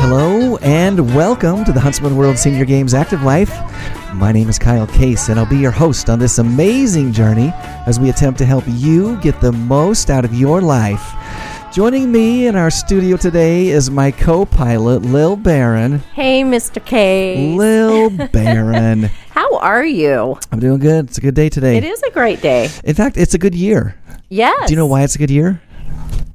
Hello 0.00 0.56
and 0.58 1.14
welcome 1.14 1.64
to 1.64 1.72
the 1.72 1.80
Huntsman 1.80 2.16
World 2.16 2.38
Senior 2.38 2.64
Games 2.64 2.94
Active 2.94 3.22
Life. 3.22 3.50
My 4.14 4.30
name 4.30 4.48
is 4.48 4.56
Kyle 4.58 4.86
Case, 4.86 5.28
and 5.28 5.38
I'll 5.38 5.46
be 5.50 5.58
your 5.58 5.72
host 5.72 6.08
on 6.08 6.20
this 6.20 6.38
amazing 6.38 7.12
journey 7.12 7.52
as 7.86 7.98
we 7.98 8.08
attempt 8.08 8.38
to 8.38 8.46
help 8.46 8.64
you 8.68 9.16
get 9.20 9.40
the 9.40 9.50
most 9.52 10.10
out 10.10 10.24
of 10.24 10.32
your 10.32 10.60
life. 10.60 11.12
Joining 11.72 12.10
me 12.12 12.46
in 12.46 12.54
our 12.54 12.70
studio 12.70 13.16
today 13.16 13.66
is 13.68 13.90
my 13.90 14.10
co 14.12 14.46
pilot, 14.46 15.02
Lil 15.02 15.34
Barron. 15.36 15.98
Hey, 16.14 16.42
Mr. 16.42 16.84
K. 16.84 17.54
Lil 17.56 18.10
Barron. 18.32 19.10
How 19.30 19.56
are 19.58 19.84
you? 19.84 20.38
I'm 20.52 20.60
doing 20.60 20.78
good. 20.78 21.06
It's 21.06 21.18
a 21.18 21.20
good 21.20 21.34
day 21.34 21.48
today. 21.48 21.76
It 21.76 21.84
is 21.84 22.02
a 22.04 22.10
great 22.10 22.40
day. 22.40 22.70
In 22.84 22.94
fact, 22.94 23.16
it's 23.16 23.34
a 23.34 23.38
good 23.38 23.54
year. 23.56 23.96
Yes. 24.30 24.68
Do 24.68 24.72
you 24.72 24.76
know 24.76 24.86
why 24.86 25.02
it's 25.02 25.14
a 25.14 25.18
good 25.18 25.30
year? 25.30 25.60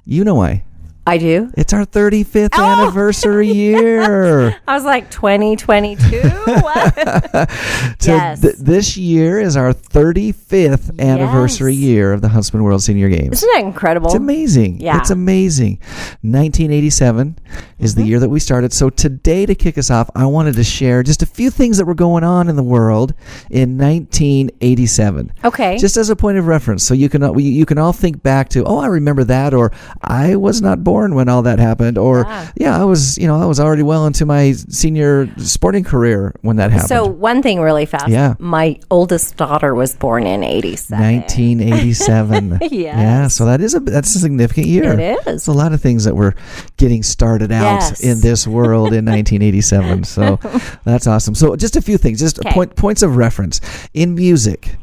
You 0.06 0.24
know 0.24 0.36
why. 0.36 0.66
I 1.06 1.18
do. 1.18 1.52
It's 1.58 1.74
our 1.74 1.86
35th 1.86 2.50
Oh! 2.54 2.64
anniversary 2.64 3.52
year. 3.52 4.56
I 4.68 4.74
was 4.74 4.86
like 4.86 5.12
2022. 5.12 6.22
what? 6.62 7.50
So 8.00 8.12
Yes. 8.16 8.42
th- 8.42 8.56
this 8.58 8.98
year 8.98 9.40
is 9.40 9.56
our 9.56 9.74
35th 9.74 11.00
anniversary 11.00 11.74
Yes. 11.74 11.82
year 11.84 12.14
of 12.14 12.22
the 12.22 12.28
Huntsman 12.30 12.64
World 12.64 12.82
Senior 12.84 13.08
Games. 13.10 13.38
Isn't 13.38 13.50
that 13.54 13.64
incredible? 13.66 14.08
It's 14.08 14.16
amazing. 14.16 14.80
Yeah. 14.82 14.98
It's 15.00 15.10
amazing. 15.10 15.80
1987 16.22 17.38
is 17.80 17.92
Mm-hmm. 17.94 18.02
the 18.02 18.08
year 18.08 18.20
that 18.20 18.30
we 18.30 18.40
started. 18.40 18.72
So 18.74 18.90
today, 18.90 19.46
to 19.46 19.56
kick 19.56 19.78
us 19.78 19.90
off, 19.92 20.10
I 20.16 20.26
wanted 20.26 20.56
to 20.56 20.64
share 20.64 21.04
just 21.04 21.22
a 21.22 21.26
few 21.26 21.50
things 21.50 21.78
that 21.78 21.86
were 21.86 21.94
going 21.96 22.24
on 22.24 22.48
in 22.50 22.56
the 22.56 22.64
world 22.64 23.14
in 23.50 23.78
1987. 23.78 25.32
Okay. 25.44 25.78
Just 25.78 25.98
as 25.98 26.10
a 26.10 26.16
point 26.16 26.38
of 26.38 26.48
reference, 26.48 26.84
so 26.84 26.94
you 26.94 27.10
can 27.10 27.38
you 27.40 27.66
can 27.66 27.78
all 27.78 27.94
think 27.94 28.22
back 28.24 28.50
to, 28.50 28.64
oh, 28.66 28.80
I 28.80 28.88
remember 28.88 29.24
that, 29.26 29.54
or 29.54 29.72
I 30.02 30.36
was 30.36 30.62
not 30.62 30.84
born 30.84 30.93
when 30.94 31.28
all 31.30 31.42
that 31.44 31.60
happened, 31.60 31.98
or 31.98 32.22
Yeah. 32.28 32.48
yeah, 32.56 32.82
I 32.82 32.84
was, 32.86 33.18
you 33.18 33.28
know, 33.28 33.42
I 33.42 33.46
was 33.46 33.60
already 33.60 33.84
well 33.84 34.06
into 34.06 34.26
my 34.26 34.52
senior 34.54 35.30
sporting 35.38 35.84
career 35.84 36.34
when 36.42 36.56
that 36.58 36.72
happened. 36.72 36.90
so 36.90 37.06
one 37.06 37.42
thing 37.42 37.60
really 37.60 37.86
fast. 37.86 38.10
Yeah. 38.10 38.36
My 38.40 38.80
oldest 38.92 39.36
daughter 39.38 39.74
was 39.76 39.96
born 39.96 40.26
in 40.28 40.44
87. 40.44 41.00
1987. 41.00 42.60
Yes. 42.74 42.96
Yeah, 42.98 43.28
so 43.28 43.46
that 43.46 43.62
is 43.62 43.76
a 43.76 43.80
that's 43.80 44.16
a 44.16 44.20
significant 44.20 44.68
year. 44.68 44.94
It 45.00 45.20
is. 45.28 45.28
It's 45.36 45.48
a 45.48 45.52
lot 45.54 45.74
of 45.74 45.82
things 45.82 46.04
that 46.06 46.16
were 46.16 46.34
getting 46.78 47.04
started 47.04 47.52
out 47.52 47.82
Yes. 47.82 48.00
in 48.02 48.22
this 48.22 48.48
world 48.48 48.94
in 48.94 49.06
1987. 49.06 50.04
So 50.06 50.40
that's 50.84 51.08
awesome. 51.08 51.36
So 51.36 51.56
just 51.56 51.76
a 51.76 51.82
few 51.82 51.98
things, 51.98 52.20
just 52.20 52.40
Okay. 52.40 52.52
point 52.52 52.76
points 52.76 53.02
of 53.04 53.16
reference 53.18 53.62
in 53.94 54.16
music. 54.16 54.76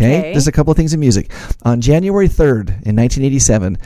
Okay, 0.00 0.18
Okay. 0.20 0.32
just 0.34 0.46
a 0.48 0.52
couple 0.52 0.70
of 0.70 0.76
things 0.76 0.94
in 0.94 1.00
music. 1.00 1.30
On 1.62 1.80
January 1.80 2.28
3rd 2.28 2.68
in 2.86 2.96
1987, 2.96 3.76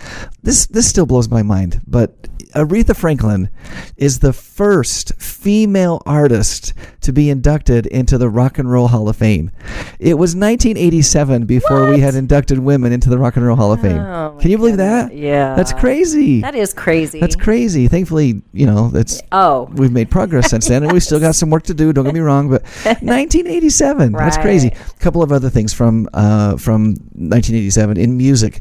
this 0.43 0.67
this 0.67 0.89
still 0.89 1.07
blows 1.07 1.29
my 1.29 1.43
mind, 1.43 1.81
but 1.87 2.29
Aretha 2.55 2.95
Franklin 2.95 3.51
is 3.97 4.20
the 4.20 4.33
first 4.33 5.12
female 5.20 6.01
artist 6.07 6.73
to 7.05 7.13
be 7.13 7.31
inducted 7.31 7.87
into 7.87 8.19
the 8.19 8.29
Rock 8.29 8.59
and 8.59 8.71
Roll 8.71 8.89
Hall 8.89 9.09
of 9.09 9.17
Fame. 9.17 9.51
It 9.99 10.15
was 10.15 10.35
1987 10.37 11.47
before 11.47 11.89
we 11.91 12.01
had 12.01 12.15
inducted 12.15 12.59
women 12.59 12.93
into 12.93 13.09
the 13.09 13.19
Rock 13.19 13.37
and 13.37 13.47
Roll 13.47 13.57
Hall 13.57 13.73
of 13.73 13.81
Fame. 13.81 13.99
Oh, 14.01 14.37
Can 14.41 14.51
you 14.51 14.59
believe 14.59 14.77
goodness. 14.77 15.11
that? 15.11 15.17
Yeah. 15.17 15.55
That's 15.55 15.73
crazy. 15.73 16.41
That 16.41 16.55
is 16.55 16.75
crazy. 16.75 17.21
That's 17.21 17.37
crazy. 17.37 17.89
Thankfully, 17.89 18.43
you 18.53 18.67
know, 18.67 18.89
that's 18.89 19.21
Oh. 19.33 19.71
we've 19.75 19.93
made 19.93 20.11
progress 20.11 20.51
since 20.51 20.69
then, 20.69 20.83
and 20.83 20.93
we 20.93 21.01
still 21.01 21.21
got 21.21 21.35
some 21.35 21.51
work 21.51 21.63
to 21.65 21.75
do. 21.75 21.93
Don't 21.93 22.05
get 22.05 22.15
me 22.15 22.21
wrong, 22.21 22.49
but 22.51 22.63
1987. 22.85 24.13
That's 24.13 24.37
crazy. 24.39 24.69
A 24.69 24.99
couple 25.01 25.23
of 25.23 25.33
other 25.33 25.51
things 25.51 25.73
from 25.73 26.09
uh, 26.15 26.57
from 26.57 26.95
1987 27.15 27.97
in 27.97 28.17
music. 28.17 28.61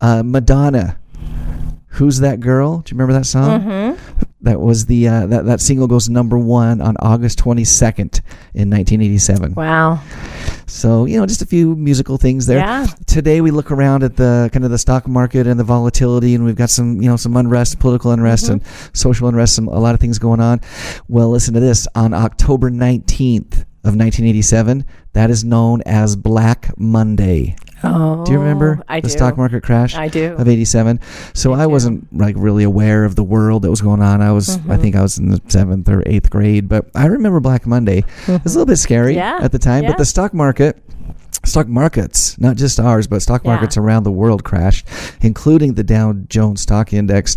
Uh, 0.00 0.22
Madonna. 0.24 0.98
Who's 1.98 2.18
that 2.20 2.40
girl? 2.40 2.78
Do 2.78 2.90
you 2.92 2.98
remember 2.98 3.12
that 3.18 3.24
song? 3.24 3.60
Mm-hmm. 3.60 4.22
That 4.44 4.60
was 4.60 4.86
the 4.86 5.08
uh, 5.08 5.26
that 5.28 5.46
that 5.46 5.60
single 5.60 5.86
goes 5.86 6.08
number 6.08 6.38
one 6.38 6.80
on 6.80 6.96
August 7.00 7.38
22nd 7.38 8.20
in 8.54 8.70
1987. 8.70 9.54
Wow. 9.54 10.02
So 10.66 11.06
you 11.06 11.18
know, 11.18 11.26
just 11.26 11.42
a 11.42 11.46
few 11.46 11.74
musical 11.74 12.18
things 12.18 12.46
there. 12.46 12.58
Yeah. 12.58 12.86
Today 13.06 13.40
we 13.40 13.50
look 13.50 13.70
around 13.70 14.02
at 14.02 14.16
the 14.16 14.50
kind 14.52 14.64
of 14.64 14.70
the 14.70 14.78
stock 14.78 15.08
market 15.08 15.46
and 15.46 15.58
the 15.58 15.64
volatility, 15.64 16.34
and 16.34 16.44
we've 16.44 16.56
got 16.56 16.70
some 16.70 17.00
you 17.00 17.08
know 17.08 17.16
some 17.16 17.36
unrest, 17.36 17.78
political 17.78 18.10
unrest, 18.10 18.48
and 18.48 18.62
social 18.92 19.28
unrest, 19.28 19.54
some 19.54 19.68
a 19.68 19.80
lot 19.80 19.94
of 19.94 20.00
things 20.00 20.18
going 20.18 20.40
on. 20.40 20.60
Well, 21.08 21.30
listen 21.30 21.54
to 21.54 21.60
this. 21.60 21.88
On 21.94 22.12
October 22.12 22.70
nineteenth 22.70 23.64
of 23.84 23.96
1987, 23.96 24.86
that 25.12 25.30
is 25.30 25.44
known 25.44 25.82
as 25.82 26.16
Black 26.16 26.72
Monday. 26.78 27.54
Oh. 27.84 28.24
Do 28.24 28.32
you 28.32 28.38
remember 28.38 28.82
I 28.88 29.00
the 29.00 29.08
do. 29.08 29.12
stock 29.12 29.36
market 29.36 29.62
crash? 29.62 29.94
I 29.94 30.08
do. 30.08 30.34
Of 30.34 30.48
87. 30.48 31.00
So 31.34 31.52
I 31.52 31.66
wasn't 31.66 32.06
like 32.16 32.34
really 32.38 32.64
aware 32.64 33.04
of 33.04 33.14
the 33.16 33.24
world 33.24 33.62
that 33.62 33.70
was 33.70 33.80
going 33.80 34.02
on. 34.02 34.20
I 34.22 34.32
was, 34.32 34.44
Mm-hmm. 34.54 34.70
I 34.70 34.76
think 34.76 34.94
I 34.96 35.02
was 35.02 35.18
in 35.18 35.30
the 35.30 35.40
seventh 35.48 35.88
or 35.88 36.02
eighth 36.06 36.30
grade, 36.30 36.68
but 36.68 36.86
I 36.94 37.06
remember 37.06 37.40
Black 37.40 37.66
Monday. 37.66 38.04
It 38.28 38.42
was 38.44 38.54
a 38.54 38.58
little 38.58 38.66
bit 38.66 38.76
scary. 38.76 39.14
Yeah, 39.16 39.38
at 39.42 39.52
the 39.52 39.58
time, 39.58 39.84
yeah. 39.84 39.90
but 39.90 39.98
the 39.98 40.04
stock 40.04 40.32
market, 40.34 40.82
stock 41.44 41.68
markets, 41.68 42.38
not 42.38 42.56
just 42.56 42.78
ours, 42.80 43.06
but 43.06 43.22
stock 43.22 43.42
Yeah. 43.44 43.52
markets 43.52 43.76
around 43.76 44.02
the 44.02 44.10
world 44.10 44.44
crashed, 44.44 44.86
including 45.20 45.74
the 45.74 45.84
Dow 45.84 46.14
Jones 46.28 46.60
Stock 46.62 46.92
Index. 46.92 47.36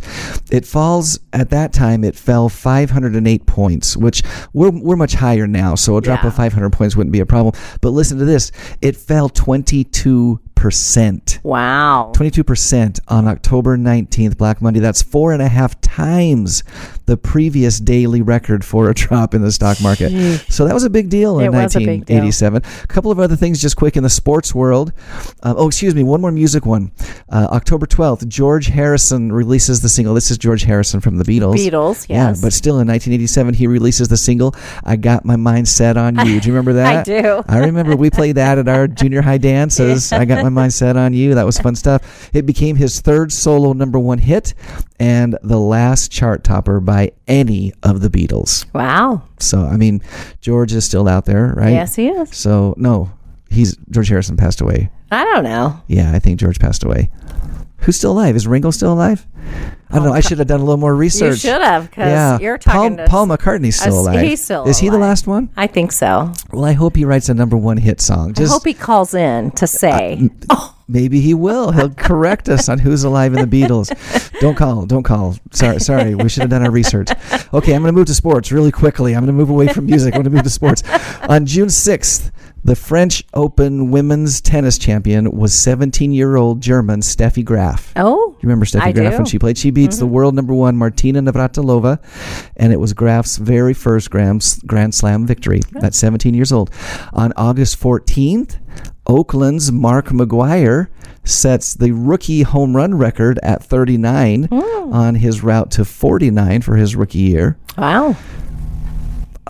It 0.52 0.66
falls 0.66 1.20
at 1.34 1.50
that 1.50 1.74
time. 1.74 2.04
It 2.04 2.16
fell 2.16 2.50
508 2.50 3.46
points, 3.46 3.96
which 3.98 4.24
we're 4.54 4.70
we're 4.72 4.96
much 4.96 5.16
higher 5.16 5.48
now. 5.48 5.76
So 5.76 5.98
a 5.98 6.02
drop 6.02 6.22
Yeah. 6.24 6.28
of 6.30 6.36
500 6.36 6.72
points 6.72 6.96
wouldn't 6.96 7.12
be 7.12 7.20
a 7.20 7.26
problem. 7.26 7.54
But 7.82 7.90
listen 7.90 8.18
to 8.20 8.26
this: 8.26 8.52
it 8.82 8.96
fell 8.96 9.30
22 9.30 10.40
percent. 10.58 11.40
Wow. 11.44 12.12
22% 12.16 13.00
on 13.08 13.28
October 13.28 13.78
19th, 13.78 14.38
Black 14.38 14.60
Monday. 14.60 14.80
That's 14.80 15.04
four 15.04 15.32
and 15.32 15.42
a 15.42 15.48
half 15.48 15.80
times 15.82 16.64
the 17.06 17.16
previous 17.16 17.80
daily 17.80 18.22
record 18.22 18.66
for 18.66 18.90
a 18.90 18.94
drop 18.94 19.34
in 19.36 19.42
the 19.44 19.52
stock 19.52 19.80
market. 19.82 20.10
So 20.50 20.66
that 20.66 20.74
was 20.74 20.84
a 20.84 20.90
big 20.90 21.10
deal 21.10 21.40
in 21.40 21.48
a 21.48 21.52
deal. 21.52 21.60
1987. 21.62 22.64
A 22.84 22.88
couple 22.88 23.12
of 23.12 23.20
other 23.20 23.36
things 23.36 23.62
just 23.62 23.78
quick 23.78 23.96
in 23.96 24.04
the 24.04 24.10
sports 24.10 24.54
world. 24.56 24.92
Uh, 25.44 25.54
oh, 25.56 25.68
excuse 25.68 25.94
me, 25.94 26.04
one 26.04 26.20
more 26.22 26.32
music 26.32 26.66
one. 26.66 26.92
Uh, 27.30 27.48
October 27.52 27.86
12th, 27.86 28.28
George 28.28 28.66
Harrison 28.68 29.32
releases 29.32 29.82
the 29.82 29.90
single. 29.90 30.16
This 30.16 30.32
is 30.32 30.38
George 30.40 30.64
Harrison 30.64 31.00
from 31.00 31.18
the 31.18 31.24
Beatles. 31.24 31.56
Beatles, 31.56 32.08
Yeah, 32.10 32.34
but 32.42 32.52
still 32.52 32.80
in 32.80 32.88
1987, 32.88 33.54
he 33.54 33.68
releases 33.68 34.08
the 34.08 34.18
single, 34.18 34.56
I 34.84 34.96
Got 34.96 35.24
My 35.24 35.36
Mind 35.36 35.68
Set 35.68 35.98
on 35.98 36.16
You. 36.26 36.42
Do 36.42 36.48
you 36.50 36.54
remember 36.54 36.74
that? 36.82 37.02
I 37.02 37.04
do. 37.04 37.44
I 37.48 37.60
remember 37.60 37.96
we 37.96 38.10
played 38.10 38.36
that 38.36 38.58
at 38.58 38.68
our 38.68 38.88
junior 39.02 39.22
high 39.22 39.38
dances. 39.38 40.12
I 40.12 40.26
got 40.26 40.44
my 40.52 40.62
mind 40.62 40.74
set 40.74 40.98
on 40.98 41.14
you. 41.14 41.36
That 41.36 41.46
was 41.46 41.58
fun 41.60 41.76
stuff. 41.76 42.30
It 42.34 42.46
became 42.46 42.76
his 42.76 43.02
third 43.02 43.32
solo 43.32 43.74
number 43.74 44.00
one 44.00 44.18
hit 44.18 44.54
and 45.00 45.38
the 45.44 45.60
last 45.60 46.12
chart 46.12 46.44
topper 46.44 46.80
by 46.80 47.12
any 47.28 47.74
of 47.84 48.02
the 48.02 48.10
Beatles. 48.10 48.66
Wow. 48.74 49.24
So, 49.40 49.62
I 49.62 49.78
mean, 49.78 50.02
George 50.42 50.74
is 50.74 50.86
still 50.86 51.08
out 51.08 51.26
there, 51.26 51.54
right? 51.56 51.74
Yes, 51.74 51.96
he 51.96 52.08
is. 52.08 52.36
So, 52.36 52.74
no, 52.78 53.12
he's 53.50 53.78
George 53.90 54.10
Harrison 54.10 54.38
passed 54.38 54.62
away. 54.62 54.90
I 55.12 55.24
don't 55.24 55.44
know. 55.44 55.80
Yeah, 55.88 56.12
I 56.14 56.20
think 56.20 56.40
George 56.40 56.60
passed 56.60 56.84
away. 56.84 57.10
Who's 57.88 57.96
still 57.96 58.12
alive? 58.12 58.36
Is 58.36 58.46
Ringo 58.46 58.70
still 58.72 58.92
alive? 58.92 59.26
I 59.90 59.96
don't 59.96 60.04
know. 60.04 60.12
I 60.12 60.20
should 60.20 60.40
have 60.40 60.48
done 60.50 60.60
a 60.60 60.64
little 60.64 60.76
more 60.76 60.94
research. 60.94 61.42
You 61.42 61.52
should 61.52 61.62
have, 61.62 61.90
because 61.90 62.12
Yeah, 62.12 62.38
you're 62.38 62.58
talking 62.58 62.98
Paul, 62.98 63.06
to. 63.06 63.10
Paul 63.10 63.28
McCartney's 63.28 63.80
still 63.80 64.02
alive. 64.02 64.20
he's 64.20 64.44
still 64.44 64.68
Is 64.68 64.78
he 64.78 64.90
the 64.90 64.98
last 64.98 65.26
one? 65.26 65.50
I 65.56 65.68
think 65.68 65.94
so. 65.94 66.34
Well, 66.52 66.66
I 66.66 66.74
hope 66.74 66.98
he 66.98 67.06
writes 67.06 67.30
a 67.30 67.34
number 67.34 67.56
one 67.56 67.78
hit 67.78 68.02
song. 68.02 68.34
I 68.38 68.44
hope 68.44 68.66
he 68.66 68.74
calls 68.74 69.14
in 69.14 69.52
to 69.52 69.66
say, 69.66 70.30
Uh, 70.50 70.72
Maybe 70.90 71.22
he 71.22 71.34
will. 71.34 71.72
He'll 71.72 71.90
correct 71.92 72.50
us 72.50 72.68
on 72.68 72.80
who's 72.80 73.06
alive 73.06 73.34
in 73.34 73.50
the 73.50 73.62
Beatles. 73.66 73.90
Don't 74.42 74.56
call. 74.56 74.86
Don't 74.86 75.04
call. 75.04 75.36
Sorry. 75.52 75.80
Sorry. 75.80 76.14
We 76.16 76.28
should 76.28 76.42
have 76.42 76.50
done 76.50 76.64
our 76.64 76.72
research. 76.72 77.10
Okay, 77.54 77.74
I'm 77.74 77.82
going 77.82 77.94
to 77.94 77.98
move 77.98 78.08
to 78.08 78.14
sports 78.14 78.52
really 78.52 78.72
quickly. 78.72 79.14
I'm 79.14 79.22
going 79.24 79.28
to 79.28 79.34
move 79.34 79.50
away 79.50 79.68
from 79.70 79.86
music. 79.86 80.14
I'm 80.14 80.24
going 80.24 80.32
to 80.32 80.36
move 80.36 80.44
to 80.44 80.50
sports. 80.50 80.84
On 81.30 81.46
June 81.46 81.68
6th, 81.68 82.32
the 82.68 82.76
French 82.76 83.24
Open 83.34 83.90
women's 83.92 84.42
tennis 84.42 84.78
champion 84.78 85.32
was 85.32 85.54
17-year-old 85.54 86.60
German 86.62 87.00
Steffi 87.00 87.44
Graf. 87.44 87.92
"Oh, 87.96 88.36
You 88.40 88.48
remember 88.48 88.66
Steffi 88.66 88.82
I 88.82 88.92
Graf 88.92 88.94
do. 88.94 89.02
Mm-hmm. 89.10 89.18
when 89.18 89.26
she 89.26 89.40
played? 89.40 89.58
She 89.58 89.72
beats 89.72 89.98
the 89.98 90.06
world 90.06 90.36
number 90.36 90.54
one 90.54 90.76
Martina 90.78 91.22
Navratilova, 91.22 92.00
and 92.58 92.72
it 92.74 92.80
was 92.80 92.94
Graf's 92.94 93.38
very 93.38 93.74
first 93.74 94.10
Grand, 94.12 94.46
Grand 94.68 94.94
Slam 94.94 95.26
victory 95.26 95.62
at 95.82 95.96
17 95.96 96.34
years 96.34 96.52
old. 96.52 96.70
On 97.14 97.32
August 97.38 97.80
14th, 97.80 98.58
Oakland's 99.08 99.72
Mark 99.72 100.08
McGwire 100.10 100.88
sets 101.24 101.74
the 101.74 101.92
rookie 101.92 102.44
home 102.44 102.76
run 102.76 102.96
record 102.96 103.40
at 103.44 103.64
39 103.64 104.44
Hmm. 104.52 104.94
on 104.94 105.16
his 105.16 105.42
route 105.42 105.72
to 105.72 105.86
49 105.86 106.62
for 106.62 106.76
his 106.76 106.96
rookie 106.96 107.20
year. 107.20 107.58
wow." 107.78 108.16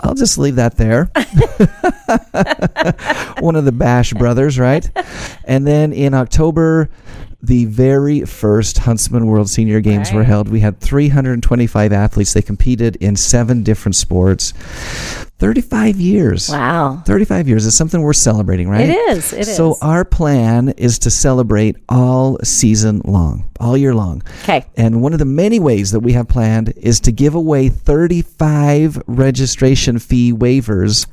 I'll 0.04 0.14
just 0.14 0.38
leave 0.38 0.58
that 0.58 0.78
there. 0.78 1.10
One 3.40 3.56
of 3.56 3.66
the 3.66 3.74
Bash 3.74 4.14
brothers, 4.14 4.58
right? 4.58 4.90
And 5.44 5.68
then 5.68 5.94
in 5.94 6.14
October, 6.14 6.90
the 7.42 7.66
very 7.66 8.22
first 8.26 8.80
Huntsman 8.80 9.28
World 9.28 9.50
Senior 9.50 9.80
Games 9.80 10.12
were 10.12 10.24
held. 10.24 10.50
We 10.50 10.60
had 10.62 10.80
325 10.80 11.94
athletes. 11.94 12.34
They 12.34 12.42
competed 12.42 12.96
in 12.98 13.16
seven 13.16 13.64
different 13.64 13.96
sports. 13.96 14.54
35 15.40 16.00
years. 16.00 16.50
Wow. 16.50 17.04
35 17.06 17.48
years 17.48 17.66
is 17.66 17.76
something 17.78 18.02
we're 18.02 18.14
celebrating, 18.14 18.70
right? 18.70 18.90
It 18.90 18.94
is. 19.12 19.34
It 19.34 19.46
so 19.46 19.74
is. 19.74 19.80
our 19.84 20.04
plan 20.04 20.70
is 20.70 20.98
to 21.00 21.12
celebrate 21.12 21.76
all 21.90 22.40
season 22.44 23.02
long, 23.06 23.48
all 23.60 23.78
year 23.78 23.94
long. 23.94 24.24
Okay. 24.44 24.66
And 24.76 25.02
one 25.02 25.14
of 25.14 25.20
the 25.20 25.26
many 25.26 25.60
ways 25.60 25.92
that 25.92 26.00
we 26.00 26.14
have 26.14 26.28
planned 26.28 26.74
is 26.78 27.00
to 27.02 27.12
give 27.12 27.36
away 27.36 27.70
35 27.70 29.02
registration 29.08 30.00
fee 30.00 30.34
waivers 30.34 31.06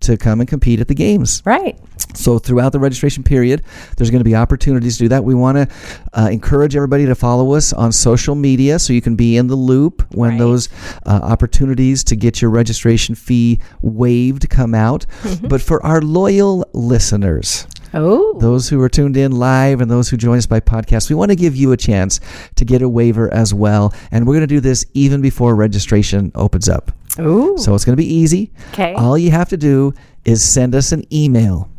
to 0.00 0.16
come 0.16 0.40
and 0.40 0.48
compete 0.48 0.80
at 0.80 0.88
the 0.88 0.94
games. 0.94 1.42
Right. 1.44 1.78
So 2.14 2.38
throughout 2.38 2.72
the 2.72 2.78
registration 2.80 3.22
period, 3.22 3.62
there's 3.96 4.10
going 4.10 4.20
to 4.20 4.24
be 4.24 4.34
opportunities 4.34 4.96
to 4.98 5.04
do 5.04 5.08
that. 5.10 5.24
We 5.24 5.34
want 5.34 5.56
to 5.56 5.68
uh, 6.14 6.28
encourage 6.30 6.74
everybody 6.74 7.06
to 7.06 7.14
follow 7.14 7.54
us 7.54 7.72
on 7.72 7.92
social 7.92 8.34
media 8.34 8.78
so 8.78 8.92
you 8.92 9.00
can 9.02 9.14
be 9.16 9.36
in 9.36 9.46
the 9.46 9.56
loop 9.56 10.04
when 10.14 10.30
Right. 10.30 10.38
those 10.38 10.68
uh, 11.06 11.20
opportunities 11.22 12.02
to 12.04 12.16
get 12.16 12.40
your 12.42 12.50
registration 12.50 13.14
fee 13.14 13.60
waived 13.82 14.48
come 14.50 14.74
out. 14.74 15.06
Mm-hmm. 15.22 15.48
But 15.48 15.60
for 15.62 15.84
our 15.84 16.00
loyal 16.00 16.64
listeners, 16.72 17.66
Oh. 17.94 18.38
those 18.38 18.68
who 18.68 18.80
are 18.82 18.88
tuned 18.90 19.16
in 19.16 19.32
live 19.32 19.80
and 19.80 19.90
those 19.90 20.10
who 20.10 20.18
join 20.18 20.36
us 20.36 20.44
by 20.46 20.60
podcast, 20.60 21.08
we 21.08 21.14
want 21.16 21.30
to 21.30 21.36
give 21.36 21.56
you 21.56 21.72
a 21.72 21.76
chance 21.76 22.20
to 22.56 22.64
get 22.66 22.82
a 22.82 22.88
waiver 22.88 23.32
as 23.32 23.54
well. 23.54 23.94
And 24.10 24.26
we're 24.26 24.34
going 24.34 24.42
to 24.42 24.46
do 24.46 24.60
this 24.60 24.84
even 24.92 25.22
before 25.22 25.54
registration 25.54 26.30
opens 26.34 26.68
up. 26.68 26.92
Ooh. 27.18 27.56
So 27.56 27.74
it's 27.74 27.84
going 27.86 27.94
to 27.96 28.02
be 28.02 28.12
easy. 28.12 28.52
'Kay. 28.72 28.92
All 28.94 29.16
you 29.16 29.30
have 29.30 29.48
to 29.48 29.56
do 29.56 29.94
is 30.26 30.42
send 30.42 30.74
us 30.74 30.92
an 30.92 31.02
email. 31.12 31.70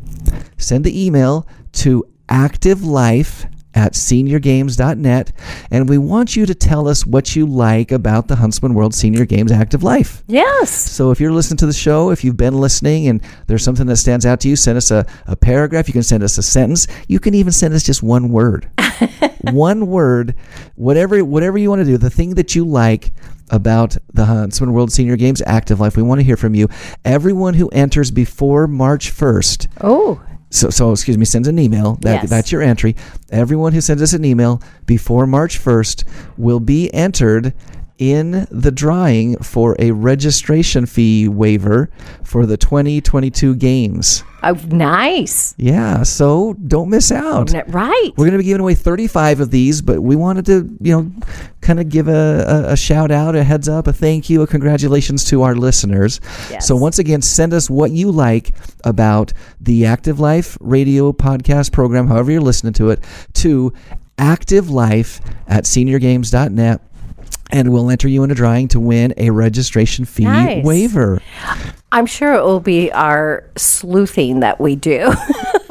Send 0.58 0.84
the 0.84 1.06
email 1.06 1.46
to 1.74 2.04
activelife 2.28 3.48
at 3.74 3.92
seniorgames.net. 3.94 5.32
And 5.70 5.88
we 5.88 5.98
want 5.98 6.36
you 6.36 6.46
to 6.46 6.54
tell 6.54 6.88
us 6.88 7.06
what 7.06 7.36
you 7.36 7.46
like 7.46 7.92
about 7.92 8.28
the 8.28 8.36
Huntsman 8.36 8.74
World 8.74 8.94
Senior 8.94 9.24
Games 9.24 9.52
Active 9.52 9.82
Life. 9.82 10.22
yes. 10.26 10.70
So 10.70 11.10
if 11.10 11.20
you're 11.20 11.32
listening 11.32 11.58
to 11.58 11.66
the 11.66 11.72
show, 11.72 12.10
if 12.10 12.24
you've 12.24 12.36
been 12.36 12.58
listening 12.58 13.08
and 13.08 13.22
there's 13.46 13.62
something 13.64 13.86
that 13.86 13.96
stands 13.96 14.26
out 14.26 14.40
to 14.40 14.48
you, 14.48 14.56
send 14.56 14.76
us 14.76 14.90
a, 14.90 15.06
a 15.26 15.36
paragraph. 15.36 15.88
You 15.88 15.92
can 15.92 16.02
send 16.02 16.22
us 16.22 16.36
a 16.38 16.42
sentence. 16.42 16.86
You 17.08 17.18
can 17.20 17.34
even 17.34 17.52
send 17.52 17.74
us 17.74 17.82
just 17.82 18.02
one 18.02 18.28
word. 18.30 18.68
one 19.42 19.86
word, 19.86 20.34
whatever 20.74 21.24
whatever 21.24 21.56
you 21.56 21.70
want 21.70 21.80
to 21.80 21.84
do, 21.86 21.96
the 21.96 22.10
thing 22.10 22.34
that 22.34 22.54
you 22.54 22.64
like 22.64 23.12
about 23.50 23.96
the 24.12 24.26
Huntsman 24.26 24.72
World 24.72 24.92
Senior 24.92 25.16
Games 25.16 25.42
Active 25.46 25.80
Life. 25.80 25.96
We 25.96 26.02
want 26.02 26.20
to 26.20 26.24
hear 26.24 26.36
from 26.36 26.54
you. 26.54 26.68
Everyone 27.04 27.54
who 27.54 27.68
enters 27.70 28.10
before 28.10 28.66
March 28.66 29.10
1st 29.12 29.68
Oh. 29.80 30.20
So, 30.50 30.68
so 30.70 30.92
excuse 30.92 31.16
me, 31.16 31.24
sends 31.24 31.48
an 31.48 31.58
email. 31.58 31.96
That 32.02 32.22
Yes. 32.22 32.30
that's 32.30 32.52
your 32.52 32.60
entry. 32.62 32.96
Everyone 33.30 33.72
who 33.72 33.80
sends 33.80 34.02
us 34.02 34.12
an 34.12 34.24
email 34.24 34.60
before 34.86 35.26
March 35.26 35.58
first 35.58 36.04
will 36.36 36.60
be 36.60 36.92
entered 36.92 37.54
in 38.00 38.48
the 38.50 38.72
drawing 38.72 39.36
for 39.38 39.76
a 39.78 39.90
registration 39.90 40.86
fee 40.86 41.28
waiver 41.28 41.90
for 42.24 42.46
the 42.46 42.56
2022 42.56 43.54
games. 43.56 44.24
Oh, 44.42 44.54
nice. 44.68 45.54
Yeah, 45.58 46.02
so 46.02 46.54
don't 46.54 46.88
miss 46.88 47.12
out. 47.12 47.52
Right. 47.68 48.10
We're 48.16 48.24
going 48.24 48.32
to 48.32 48.38
be 48.38 48.44
giving 48.44 48.62
away 48.62 48.74
35 48.74 49.40
of 49.40 49.50
these, 49.50 49.82
but 49.82 50.00
we 50.00 50.16
wanted 50.16 50.46
to, 50.46 50.76
you 50.80 50.96
know, 50.96 51.12
kind 51.60 51.78
of 51.78 51.90
give 51.90 52.08
a, 52.08 52.44
a, 52.68 52.72
a 52.72 52.76
shout 52.76 53.10
out, 53.10 53.36
a 53.36 53.44
heads 53.44 53.68
up, 53.68 53.86
a 53.86 53.92
thank 53.92 54.30
you, 54.30 54.40
a 54.40 54.46
congratulations 54.46 55.24
to 55.26 55.42
our 55.42 55.54
listeners. 55.54 56.22
Yes. 56.50 56.66
So 56.66 56.76
once 56.76 56.98
again, 56.98 57.20
send 57.20 57.52
us 57.52 57.68
what 57.68 57.90
you 57.90 58.10
like 58.10 58.54
about 58.82 59.34
the 59.60 59.84
Active 59.84 60.18
Life 60.18 60.56
radio 60.62 61.12
podcast 61.12 61.70
program, 61.70 62.06
however 62.06 62.32
you're 62.32 62.40
listening 62.40 62.72
to 62.74 62.88
it, 62.88 63.04
to 63.34 63.74
activelife 64.16 65.20
at 65.48 65.64
seniorgames.net. 65.64 66.80
And 67.52 67.72
we'll 67.72 67.90
enter 67.90 68.08
you 68.08 68.22
in 68.24 68.30
a 68.30 68.34
drawing 68.34 68.68
to 68.68 68.80
win 68.80 69.12
a 69.16 69.30
registration 69.30 70.04
fee 70.04 70.24
Nice. 70.24 70.64
waiver. 70.64 71.20
I'm 71.92 72.06
sure 72.06 72.34
it 72.34 72.42
will 72.44 72.60
be 72.60 72.92
our 72.92 73.44
sleuthing 73.56 74.40
that 74.40 74.60
we 74.60 74.76
do. 74.76 75.12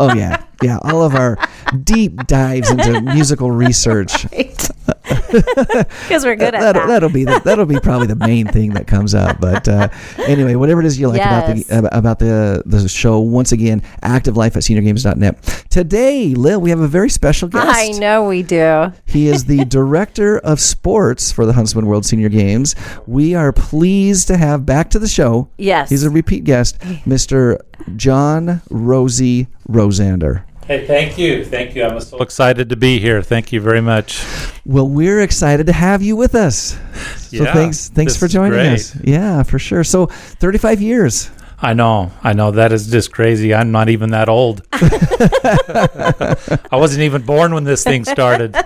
Oh, 0.01 0.15
yeah. 0.15 0.41
Yeah. 0.61 0.77
All 0.83 1.03
of 1.03 1.13
our 1.13 1.37
deep 1.83 2.25
dives 2.25 2.71
into 2.71 3.01
musical 3.13 3.51
research. 3.51 4.25
Because 4.31 4.69
we're 6.23 6.37
good 6.37 6.55
at 6.55 6.61
that'll, 6.61 6.83
that. 6.83 6.87
that'll 6.87 7.09
be 7.09 7.25
the, 7.25 7.41
that'll 7.43 7.65
be 7.65 7.81
probably 7.81 8.07
the 8.07 8.15
main 8.15 8.47
thing 8.47 8.73
that 8.75 8.87
comes 8.87 9.13
up. 9.13 9.41
But 9.41 9.67
uh, 9.67 9.89
anyway, 10.19 10.55
whatever 10.55 10.79
it 10.79 10.85
is 10.85 10.97
you 10.97 11.09
like 11.09 11.17
Yes. 11.17 11.69
about 11.69 11.91
the 11.91 11.97
about 11.97 12.19
the 12.19 12.63
the 12.65 12.87
show, 12.87 13.19
once 13.19 13.51
again, 13.51 13.81
active 14.01 14.37
life 14.37 14.55
at 14.55 14.63
seniorgames.net. 14.63 15.65
Today, 15.69 16.33
Lil, 16.33 16.61
we 16.61 16.69
have 16.69 16.79
a 16.79 16.87
very 16.87 17.09
special 17.09 17.49
guest. 17.49 17.67
I 17.69 17.89
know 17.99 18.25
we 18.25 18.41
do. 18.41 18.93
He 19.05 19.27
is 19.27 19.43
the 19.45 19.65
director 19.65 20.37
of 20.39 20.61
sports 20.61 21.29
for 21.31 21.45
the 21.45 21.51
Huntsman 21.69 21.85
World 21.85 22.03
Senior 22.03 22.29
Games. 22.29 22.73
We 23.05 23.35
are 23.35 23.53
pleased 23.53 24.25
to 24.29 24.37
have 24.37 24.65
back 24.65 24.89
to 24.89 24.97
the 24.97 25.07
show. 25.07 25.49
Yes. 25.59 25.91
He's 25.91 26.03
a 26.03 26.09
repeat 26.09 26.43
guest, 26.43 26.79
Mr. 27.05 27.59
John 27.95 28.63
Rosie 28.71 29.45
Rosander. 29.69 30.45
Hey, 30.65 30.87
thank 30.87 31.19
you. 31.19 31.45
Thank 31.45 31.75
you. 31.75 31.83
I'm 31.83 31.99
so 31.99 32.17
excited 32.23 32.69
to 32.69 32.75
be 32.75 32.99
here. 32.99 33.21
Thank 33.21 33.51
you 33.51 33.61
very 33.61 33.81
much. 33.81 34.25
Well, 34.65 34.89
we're 34.89 35.21
excited 35.21 35.67
to 35.67 35.73
have 35.73 36.01
you 36.01 36.15
with 36.15 36.33
us. 36.33 36.75
So 37.17 37.43
Yeah, 37.43 37.53
thanks, 37.53 37.89
thanks 37.89 38.17
for 38.17 38.27
joining 38.27 38.59
us. 38.59 38.95
Yeah, 39.03 39.43
for 39.43 39.59
sure. 39.59 39.83
So, 39.83 40.07
35 40.07 40.81
years. 40.81 41.29
I 41.61 41.73
know. 41.73 42.11
I 42.23 42.33
know. 42.33 42.51
That 42.51 42.71
is 42.71 42.87
just 42.87 43.11
crazy. 43.11 43.53
I'm 43.53 43.71
not 43.71 43.89
even 43.89 44.11
that 44.11 44.29
old. 44.29 44.61
I 46.71 46.75
wasn't 46.75 47.03
even 47.03 47.23
born 47.23 47.53
when 47.53 47.65
this 47.65 47.83
thing 47.83 48.05
started. 48.05 48.55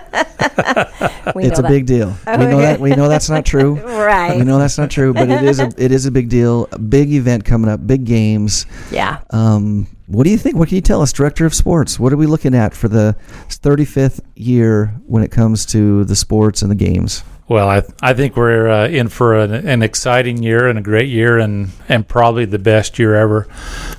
It's 1.36 1.58
know 1.58 1.66
a 1.66 1.68
big 1.68 1.86
deal. 1.86 2.16
we 2.26 2.36
know 2.36 2.60
that. 2.60 2.78
We 2.78 2.90
know 2.90 3.08
that's 3.08 3.28
not 3.28 3.44
true. 3.44 3.74
Right. 3.74 4.36
We 4.36 4.44
know 4.44 4.58
that's 4.58 4.78
not 4.78 4.90
true, 4.90 5.12
but 5.12 5.28
it 5.28 5.42
is 5.42 5.58
a 5.58 5.72
it 5.76 5.90
is 5.90 6.06
a 6.06 6.10
big 6.10 6.28
deal. 6.28 6.68
A 6.70 6.78
big 6.78 7.12
event 7.12 7.44
coming 7.44 7.68
up. 7.68 7.84
Big 7.86 8.04
games. 8.04 8.66
Yeah. 8.90 9.20
Um, 9.30 9.88
what 10.06 10.24
do 10.24 10.30
you 10.30 10.38
think? 10.38 10.56
What 10.56 10.68
can 10.68 10.76
you 10.76 10.82
tell 10.82 11.02
us, 11.02 11.12
director 11.12 11.46
of 11.46 11.54
sports? 11.54 11.98
What 11.98 12.12
are 12.12 12.16
we 12.16 12.26
looking 12.26 12.54
at 12.54 12.74
for 12.74 12.88
the 12.88 13.16
35th 13.48 14.20
year 14.36 14.94
when 15.06 15.22
it 15.22 15.30
comes 15.30 15.66
to 15.66 16.04
the 16.04 16.14
sports 16.14 16.62
and 16.62 16.70
the 16.70 16.76
games? 16.76 17.24
Well, 17.46 17.68
I 17.68 17.82
I 18.00 18.14
think 18.14 18.36
we're 18.36 18.70
uh, 18.70 18.88
in 18.88 19.08
for 19.08 19.34
an, 19.38 19.52
an 19.52 19.82
exciting 19.82 20.42
year 20.42 20.66
and 20.68 20.78
a 20.78 20.82
great 20.82 21.08
year 21.08 21.38
and 21.38 21.70
and 21.88 22.08
probably 22.08 22.46
the 22.46 22.58
best 22.58 22.98
year 22.98 23.14
ever. 23.14 23.46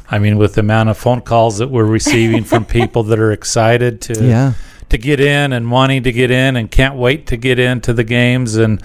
I 0.09 0.17
mean, 0.19 0.37
with 0.37 0.55
the 0.55 0.61
amount 0.61 0.89
of 0.89 0.97
phone 0.97 1.21
calls 1.21 1.59
that 1.59 1.69
we're 1.69 1.83
receiving 1.85 2.43
from 2.43 2.65
people 2.79 3.03
that 3.03 3.19
are 3.19 3.31
excited 3.31 4.01
to 4.01 4.23
Yeah. 4.25 4.53
to 4.89 4.97
get 4.97 5.19
in 5.19 5.53
and 5.53 5.69
wanting 5.69 6.03
to 6.03 6.11
get 6.11 6.31
in 6.31 6.55
and 6.55 6.71
can't 6.71 6.95
wait 6.95 7.27
to 7.27 7.37
get 7.37 7.59
into 7.59 7.93
the 7.93 8.03
games 8.03 8.55
and 8.55 8.81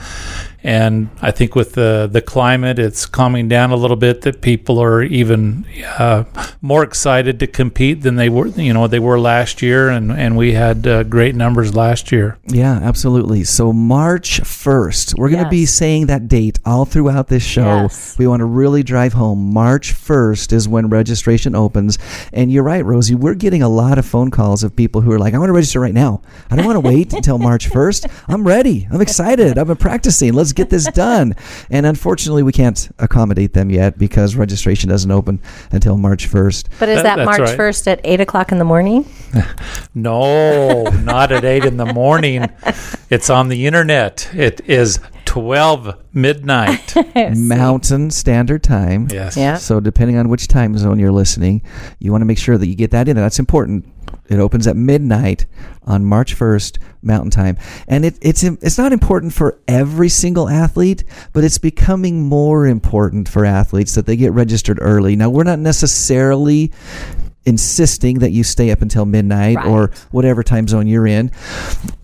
and 0.63 1.09
I 1.23 1.31
think 1.31 1.55
with 1.55 1.73
the 1.73 2.09
the 2.11 2.23
climate 2.23 2.79
it's 2.79 3.07
calming 3.07 3.49
down 3.49 3.71
a 3.71 3.77
little 3.77 3.97
bit 3.97 4.23
that 4.23 4.41
people 4.41 4.79
are 4.79 5.03
even 5.03 5.67
uh, 5.99 6.25
more 6.61 6.83
excited 6.83 7.41
to 7.41 7.47
compete 7.47 8.03
than 8.03 8.17
they 8.17 8.29
were 8.29 8.49
you 8.49 8.73
know 8.73 8.87
they 8.87 8.99
were 8.99 9.19
last 9.19 9.63
year 9.63 9.89
and 9.89 10.13
and 10.13 10.37
we 10.37 10.53
had 10.53 10.87
uh, 10.87 11.03
great 11.05 11.35
numbers 11.35 11.75
last 11.75 12.13
year 12.13 12.39
Yeah, 12.47 12.75
absolutely. 12.83 13.45
So 13.45 13.73
March 13.73 14.41
1st, 14.41 15.19
we're 15.19 15.31
going 15.31 15.45
to 15.45 15.51
be 15.51 15.67
saying 15.67 16.07
that 16.07 16.29
date 16.29 16.59
all 16.65 16.85
throughout 16.85 17.29
this 17.29 17.43
show. 17.43 17.83
Yes. 17.83 18.19
We 18.19 18.27
want 18.27 18.41
to 18.41 18.45
really 18.45 18.83
drive 18.83 19.13
home. 19.13 19.53
March 19.53 19.95
1st 19.95 20.53
is 20.53 20.69
when 20.69 20.89
registration 20.89 21.55
opens. 21.55 21.99
And 22.33 22.51
you're 22.51 22.63
right, 22.63 22.85
Rosie, 22.85 23.15
we're 23.15 23.35
getting 23.35 23.63
a 23.63 23.69
lot 23.69 23.99
of 23.99 24.07
phone 24.07 24.31
calls 24.31 24.63
of 24.63 24.75
people 24.75 25.01
who 25.01 25.13
are 25.13 25.19
like, 25.19 25.35
I 25.35 25.39
want 25.39 25.49
to 25.49 25.55
register 25.55 25.81
right 25.81 25.95
now. 25.95 26.23
I 26.51 26.57
don't 26.57 26.67
want 26.67 26.77
to 26.77 26.81
wait 26.81 27.13
until 27.19 27.39
March 27.39 27.71
1st. 27.71 28.11
I'm 28.29 28.47
ready. 28.47 28.89
I'm 28.91 29.01
excited. 29.01 29.59
I've 29.59 29.69
been 29.69 29.77
practicing. 29.77 30.33
Let's 30.33 30.50
get 30.53 30.71
this 30.71 30.87
done. 30.89 31.35
And 31.71 31.87
unfortunately, 31.87 32.43
we 32.43 32.53
can't 32.53 32.89
accommodate 32.99 33.53
them 33.55 33.71
yet 33.71 33.99
because 33.99 34.37
registration 34.37 34.89
doesn't 34.91 35.11
open 35.11 35.41
until 35.73 35.97
March 35.97 36.29
1st. 36.31 36.69
But 36.79 36.89
is 36.89 36.97
That- 36.97 37.03
that, 37.03 37.17
that's 37.25 37.39
March 37.39 37.51
right. 37.51 37.59
1st 37.59 37.87
at 37.93 38.01
8 38.05 38.21
o'clock 38.21 38.53
in 38.53 38.59
the 38.59 38.65
morning? 38.65 39.07
no 39.95 40.85
not 41.03 41.33
at 41.33 41.45
8 41.45 41.65
in 41.65 41.77
the 41.77 41.87
morning 41.87 42.49
it's 43.11 43.31
on 43.31 43.49
the 43.49 43.67
internet 43.67 44.29
it 44.35 44.61
is 44.69 45.01
12 45.25 45.97
midnight 46.13 46.95
Mountain 47.37 48.11
Standard 48.11 48.63
Time. 48.65 49.07
yes 49.13 49.37
Yeah. 49.37 49.57
So 49.59 49.79
depending 49.79 50.17
on 50.17 50.29
which 50.29 50.49
time 50.49 50.77
zone 50.77 50.99
you're 50.99 51.13
listening, 51.13 51.63
you 52.01 52.11
want 52.11 52.23
to 52.23 52.27
make 52.27 52.39
sure 52.39 52.59
that 52.59 52.67
you 52.67 52.75
get 52.75 52.91
that 52.91 53.09
in. 53.09 53.15
there. 53.15 53.25
That's 53.25 53.39
important. 53.39 53.87
It 54.31 54.39
opens 54.39 54.67
at 54.69 54.77
midnight 54.77 55.45
on 55.83 56.05
March 56.05 56.37
1st 56.39 56.79
Mountain 57.03 57.33
Time, 57.33 57.59
and 57.89 58.05
it, 58.05 58.17
it's 58.23 58.45
it's 58.45 58.79
not 58.79 58.93
important 58.93 59.33
for 59.33 59.59
every 59.67 60.09
single 60.09 60.49
athlete, 60.49 61.03
but 61.33 61.43
it's 61.43 61.59
becoming 61.59 62.23
more 62.23 62.67
important 62.67 63.29
for 63.29 63.45
athletes 63.45 63.97
that 63.97 64.07
they 64.07 64.17
get 64.17 64.33
registered 64.33 64.79
early. 64.81 65.17
Now 65.17 65.31
we're 65.31 65.43
not 65.43 65.59
necessarily 65.59 66.71
insisting 67.45 68.21
that 68.21 68.31
you 68.31 68.45
stay 68.45 68.71
up 68.71 68.83
until 68.83 69.05
midnight 69.05 69.65
or 69.65 69.91
whatever 70.13 70.43
time 70.43 70.69
zone 70.69 70.87
you're 70.87 71.07
in, 71.07 71.33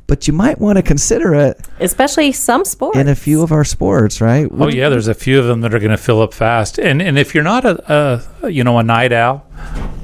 but 0.09 0.27
you 0.27 0.33
might 0.33 0.59
want 0.59 0.79
to 0.79 0.83
consider 0.83 1.35
it 1.35 1.61
Especially 1.79 2.33
some 2.33 2.65
sports. 2.65 2.99
in 2.99 3.07
a 3.07 3.15
few 3.15 3.43
of 3.43 3.53
our 3.53 3.63
sports, 3.65 4.21
right? 4.21 4.49
Oh 4.51 4.69
yeah, 4.69 4.89
there's 4.89 5.09
a 5.09 5.15
few 5.15 5.39
of 5.39 5.47
them 5.47 5.61
that 5.61 5.73
are 5.75 5.79
going 5.79 5.91
to 5.91 5.97
fill 5.97 6.23
up 6.23 6.35
fast. 6.35 6.79
And 6.79 7.01
and 7.01 7.19
if 7.19 7.35
you're 7.35 7.45
not 7.45 7.65
a, 7.65 8.21
a 8.43 8.49
you 8.51 8.65
know 8.65 8.79
a 8.79 8.83
night 8.83 9.13
owl, 9.13 9.47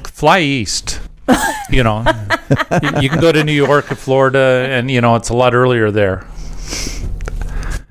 fly 0.05 0.39
east. 0.39 1.01
You 1.69 1.83
know, 1.83 2.03
you, 2.81 3.01
you 3.01 3.09
can 3.09 3.19
go 3.19 3.31
to 3.31 3.43
New 3.43 3.53
York 3.53 3.91
or 3.91 3.95
Florida, 3.95 4.67
and 4.69 4.89
you 4.91 5.01
know 5.01 5.15
it's 5.15 5.29
a 5.29 5.33
lot 5.35 5.53
earlier 5.53 5.91
there. 5.91 6.25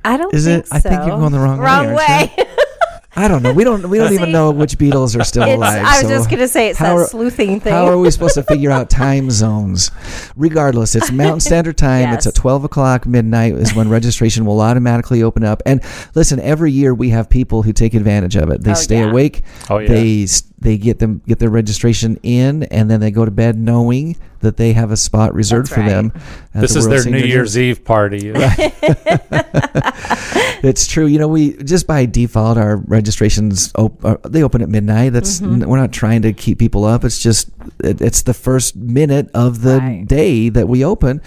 I 0.05 0.17
don't 0.17 0.35
Is 0.35 0.45
think 0.47 0.65
it? 0.67 0.73
I 0.73 0.81
think 0.81 1.07
you're 1.07 1.17
going 1.19 1.33
the 1.33 1.39
wrong 1.39 1.59
way, 1.59 1.65
Wrong 1.65 1.87
aren't 1.87 1.97
way. 2.37 2.47
I 3.15 3.29
don't 3.29 3.43
know. 3.43 3.53
We 3.53 3.62
don't. 3.62 3.89
We 3.91 3.99
don't 3.99 4.12
even 4.15 4.33
know 4.33 4.51
which 4.51 4.79
Beatles 4.79 5.19
are 5.21 5.23
still 5.23 5.45
alive. 5.45 5.85
I 5.85 5.99
was 5.99 6.01
so 6.01 6.09
just 6.09 6.31
going 6.31 6.41
to 6.41 6.49
say 6.49 6.71
it's 6.71 6.79
that 6.79 6.93
are- 6.97 7.07
sleuthing 7.07 7.61
thing. 7.61 7.71
How 7.73 7.87
are 7.87 7.99
we 7.99 8.11
supposed 8.11 8.35
to 8.35 8.43
figure 8.43 8.71
out 8.71 8.89
time 8.91 9.31
zones? 9.31 9.91
Regardless, 10.35 10.95
it's 10.95 11.12
Mountain 11.12 11.41
Standard 11.41 11.77
Time. 11.77 12.15
It's 12.15 12.27
at 12.27 12.35
12 12.35 12.65
o'clock 12.65 13.07
midnight 13.07 13.53
is 13.53 13.75
when 13.75 13.91
registration 13.91 14.47
will 14.47 14.61
automatically 14.62 15.23
open 15.23 15.45
up. 15.45 15.62
And 15.67 15.83
listen, 16.15 16.41
every 16.41 16.73
year 16.73 16.95
we 16.95 17.11
have 17.11 17.29
people 17.29 17.62
who 17.62 17.75
take 17.75 17.93
advantage 17.93 18.35
of 18.35 18.49
it. 18.51 18.62
They 18.65 18.71
Oh, 18.71 18.75
stay 18.75 19.01
yeah. 19.01 19.11
awake. 19.11 19.43
Oh, 19.69 19.79
yeah. 19.79 19.89
They 19.89 20.23
s- 20.23 20.43
they 20.62 20.78
get 20.78 20.99
them 20.99 21.21
get 21.26 21.38
their 21.38 21.50
registration 21.50 22.19
in, 22.23 22.62
and 22.64 22.90
then 22.90 23.00
they 23.00 23.11
go 23.11 23.25
to 23.25 23.31
bed 23.31 23.59
knowing 23.59 24.16
that 24.40 24.57
they 24.57 24.73
have 24.73 24.90
a 24.90 24.97
spot 24.97 25.35
reserved 25.35 25.66
That's 25.69 25.75
for 25.75 25.81
right. 25.81 25.88
them. 25.90 26.12
This 26.54 26.73
the 26.73 26.78
is 26.78 26.85
World 26.87 26.92
their 26.92 27.02
Senior 27.02 27.19
New 27.21 27.26
Year's 27.26 27.54
Games. 27.54 27.78
Eve 27.78 27.85
party. 27.85 28.33
It's 30.64 30.87
true. 30.87 31.07
You 31.07 31.19
know, 31.19 31.26
we 31.26 31.54
just 31.64 31.88
by 31.88 32.07
default 32.07 32.57
our 32.57 32.76
registrations 32.76 33.73
op- 33.75 34.04
uh, 34.04 34.16
they 34.28 34.45
open 34.45 34.62
at 34.62 34.69
midnight. 34.69 35.12
That's 35.12 35.40
Mm-hmm. 35.40 35.62
n- 35.62 35.69
we're 35.69 35.76
not 35.78 35.90
trying 35.90 36.23
to 36.23 36.33
keep 36.33 36.59
people 36.61 36.85
up. 36.85 37.02
It's 37.04 37.19
just 37.21 37.49
it, 37.83 38.01
it's 38.01 38.23
the 38.23 38.35
first 38.35 38.77
minute 38.77 39.29
of 39.35 39.62
the 39.62 39.79
Right. 39.79 40.07
day 40.07 40.49
that 40.49 40.69
we 40.69 40.85
open, 40.85 41.21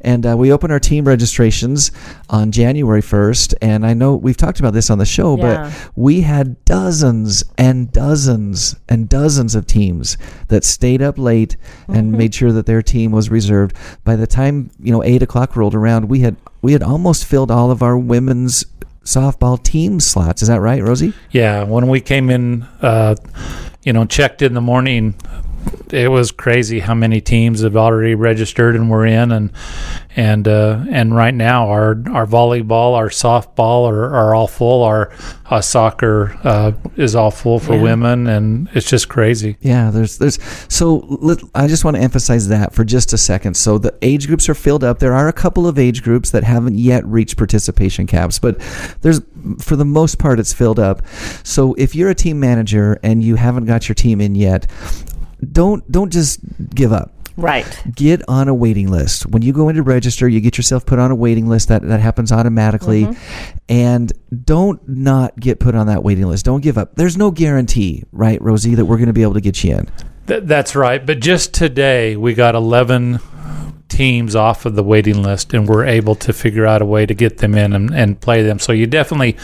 and 0.00 0.26
uh, 0.26 0.36
we 0.36 0.52
open 0.52 0.70
our 0.70 0.80
team 0.80 1.04
registrations 1.06 1.90
on 2.28 2.50
January 2.52 3.00
first. 3.02 3.54
And 3.62 3.86
I 3.86 3.94
know 3.94 4.16
we've 4.16 4.36
talked 4.36 4.58
about 4.60 4.72
this 4.72 4.90
on 4.90 4.98
the 4.98 5.04
show, 5.06 5.36
Yeah. 5.36 5.70
but 5.70 5.90
we 5.96 6.22
had 6.22 6.64
dozens 6.64 7.44
and 7.58 7.92
dozens 7.92 8.76
and 8.88 9.08
dozens 9.08 9.54
of 9.54 9.66
teams 9.66 10.16
that 10.48 10.64
stayed 10.64 11.02
up 11.02 11.18
late 11.18 11.56
Mm-hmm. 11.82 11.94
and 11.94 12.12
made 12.12 12.34
sure 12.34 12.52
that 12.52 12.66
their 12.66 12.82
team 12.82 13.12
was 13.12 13.30
reserved. 13.30 13.74
By 14.04 14.16
the 14.16 14.26
time 14.26 14.70
you 14.80 14.92
know 14.92 15.02
eight 15.02 15.22
o'clock 15.22 15.56
rolled 15.56 15.74
around, 15.74 16.08
we 16.08 16.20
had 16.20 16.36
we 16.62 16.72
had 16.72 16.82
almost 16.82 17.24
filled 17.24 17.50
all 17.50 17.70
of 17.70 17.82
our 17.82 17.96
women's 17.98 18.64
softball 19.04 19.62
team 19.62 19.98
slots. 20.00 20.42
Is 20.42 20.48
that 20.48 20.60
right, 20.60 20.82
Rosie? 20.82 21.12
Yeah, 21.30 21.64
when 21.64 21.88
we 21.88 22.00
came 22.00 22.28
in, 22.30 22.62
uh, 22.82 23.14
you 23.82 23.92
know, 23.92 24.04
checked 24.04 24.42
in 24.42 24.52
the 24.54 24.60
morning, 24.60 25.14
it 25.92 26.08
was 26.10 26.30
crazy 26.30 26.80
how 26.80 26.94
many 26.94 27.20
teams 27.20 27.62
have 27.62 27.76
already 27.76 28.14
registered 28.14 28.76
and 28.76 28.88
were 28.90 29.04
in, 29.04 29.32
and 29.32 29.50
and 30.16 30.46
uh, 30.46 30.84
and 30.90 31.14
right 31.14 31.34
now 31.34 31.68
our 31.68 31.90
our 32.12 32.26
volleyball, 32.26 32.94
our 32.94 33.08
softball 33.08 33.88
are, 33.90 34.14
are 34.14 34.34
all 34.34 34.46
full. 34.46 34.82
Our 34.84 35.12
uh, 35.46 35.60
soccer 35.60 36.38
uh, 36.44 36.72
is 36.96 37.16
all 37.16 37.30
full 37.30 37.58
for 37.58 37.74
Yeah. 37.74 37.82
women, 37.82 38.26
and 38.28 38.68
it's 38.72 38.88
just 38.88 39.08
crazy. 39.08 39.56
Yeah, 39.60 39.90
there's 39.90 40.18
there's 40.18 40.38
so 40.68 40.98
let, 41.20 41.38
I 41.54 41.66
just 41.66 41.84
want 41.84 41.96
to 41.96 42.02
emphasize 42.02 42.48
that 42.48 42.72
for 42.72 42.84
just 42.84 43.12
a 43.12 43.18
second. 43.18 43.54
So 43.56 43.78
the 43.78 43.96
age 44.02 44.26
groups 44.28 44.48
are 44.48 44.54
filled 44.54 44.84
up. 44.84 45.00
There 45.00 45.14
are 45.14 45.28
a 45.28 45.32
couple 45.32 45.66
of 45.66 45.78
age 45.78 46.02
groups 46.02 46.30
that 46.30 46.44
haven't 46.44 46.76
yet 46.76 47.04
reached 47.04 47.36
participation 47.36 48.06
caps, 48.06 48.38
but 48.38 48.60
there's 49.02 49.20
for 49.58 49.74
the 49.74 49.84
most 49.84 50.18
part 50.18 50.38
it's 50.38 50.52
filled 50.52 50.78
up. 50.78 51.02
So 51.42 51.74
if 51.74 51.94
you're 51.94 52.10
a 52.10 52.14
team 52.14 52.38
manager 52.38 52.98
and 53.02 53.24
you 53.24 53.34
haven't 53.36 53.64
got 53.64 53.88
your 53.88 53.94
team 53.94 54.20
in 54.20 54.34
yet, 54.34 54.66
don't 55.52 55.90
don't 55.90 56.12
just 56.12 56.40
give 56.74 56.92
up 56.92 57.12
right. 57.36 57.82
get 57.94 58.22
on 58.28 58.48
a 58.48 58.54
waiting 58.54 58.90
list. 58.90 59.26
When 59.26 59.42
you 59.42 59.52
go 59.52 59.68
in 59.68 59.76
to 59.76 59.82
register, 59.82 60.28
you 60.28 60.40
get 60.40 60.56
yourself 60.56 60.86
put 60.86 60.98
on 60.98 61.10
a 61.10 61.14
waiting 61.14 61.48
list. 61.48 61.68
That 61.68 61.82
that 61.82 62.00
happens 62.00 62.32
automatically. 62.32 63.04
Mm-hmm. 63.04 63.56
And 63.68 64.12
don't 64.44 64.86
not 64.88 65.38
get 65.38 65.60
put 65.60 65.74
on 65.74 65.86
that 65.88 66.02
waiting 66.02 66.26
list. 66.26 66.44
Don't 66.44 66.60
give 66.60 66.78
up. 66.78 66.94
There's 66.96 67.16
no 67.16 67.30
guarantee, 67.30 68.04
right, 68.12 68.40
Rosie, 68.42 68.74
that 68.74 68.84
we're 68.84 68.96
going 68.96 69.08
to 69.08 69.12
be 69.12 69.22
able 69.22 69.34
to 69.34 69.40
get 69.40 69.62
you 69.64 69.76
in. 69.76 69.90
Th- 70.26 70.42
that's 70.44 70.74
right. 70.74 71.04
But 71.04 71.20
just 71.20 71.54
today, 71.54 72.16
we 72.16 72.34
got 72.34 72.54
11 72.54 73.20
teams 73.88 74.36
off 74.36 74.66
of 74.66 74.76
the 74.76 74.84
waiting 74.84 75.22
list, 75.22 75.52
and 75.54 75.68
we're 75.68 75.84
able 75.84 76.14
to 76.16 76.32
figure 76.32 76.66
out 76.66 76.82
a 76.82 76.86
way 76.86 77.06
to 77.06 77.14
get 77.14 77.38
them 77.38 77.54
in 77.54 77.72
and, 77.72 77.92
and 77.92 78.20
play 78.20 78.42
them. 78.42 78.58
So 78.58 78.72
you 78.72 78.86
definitely 78.86 79.36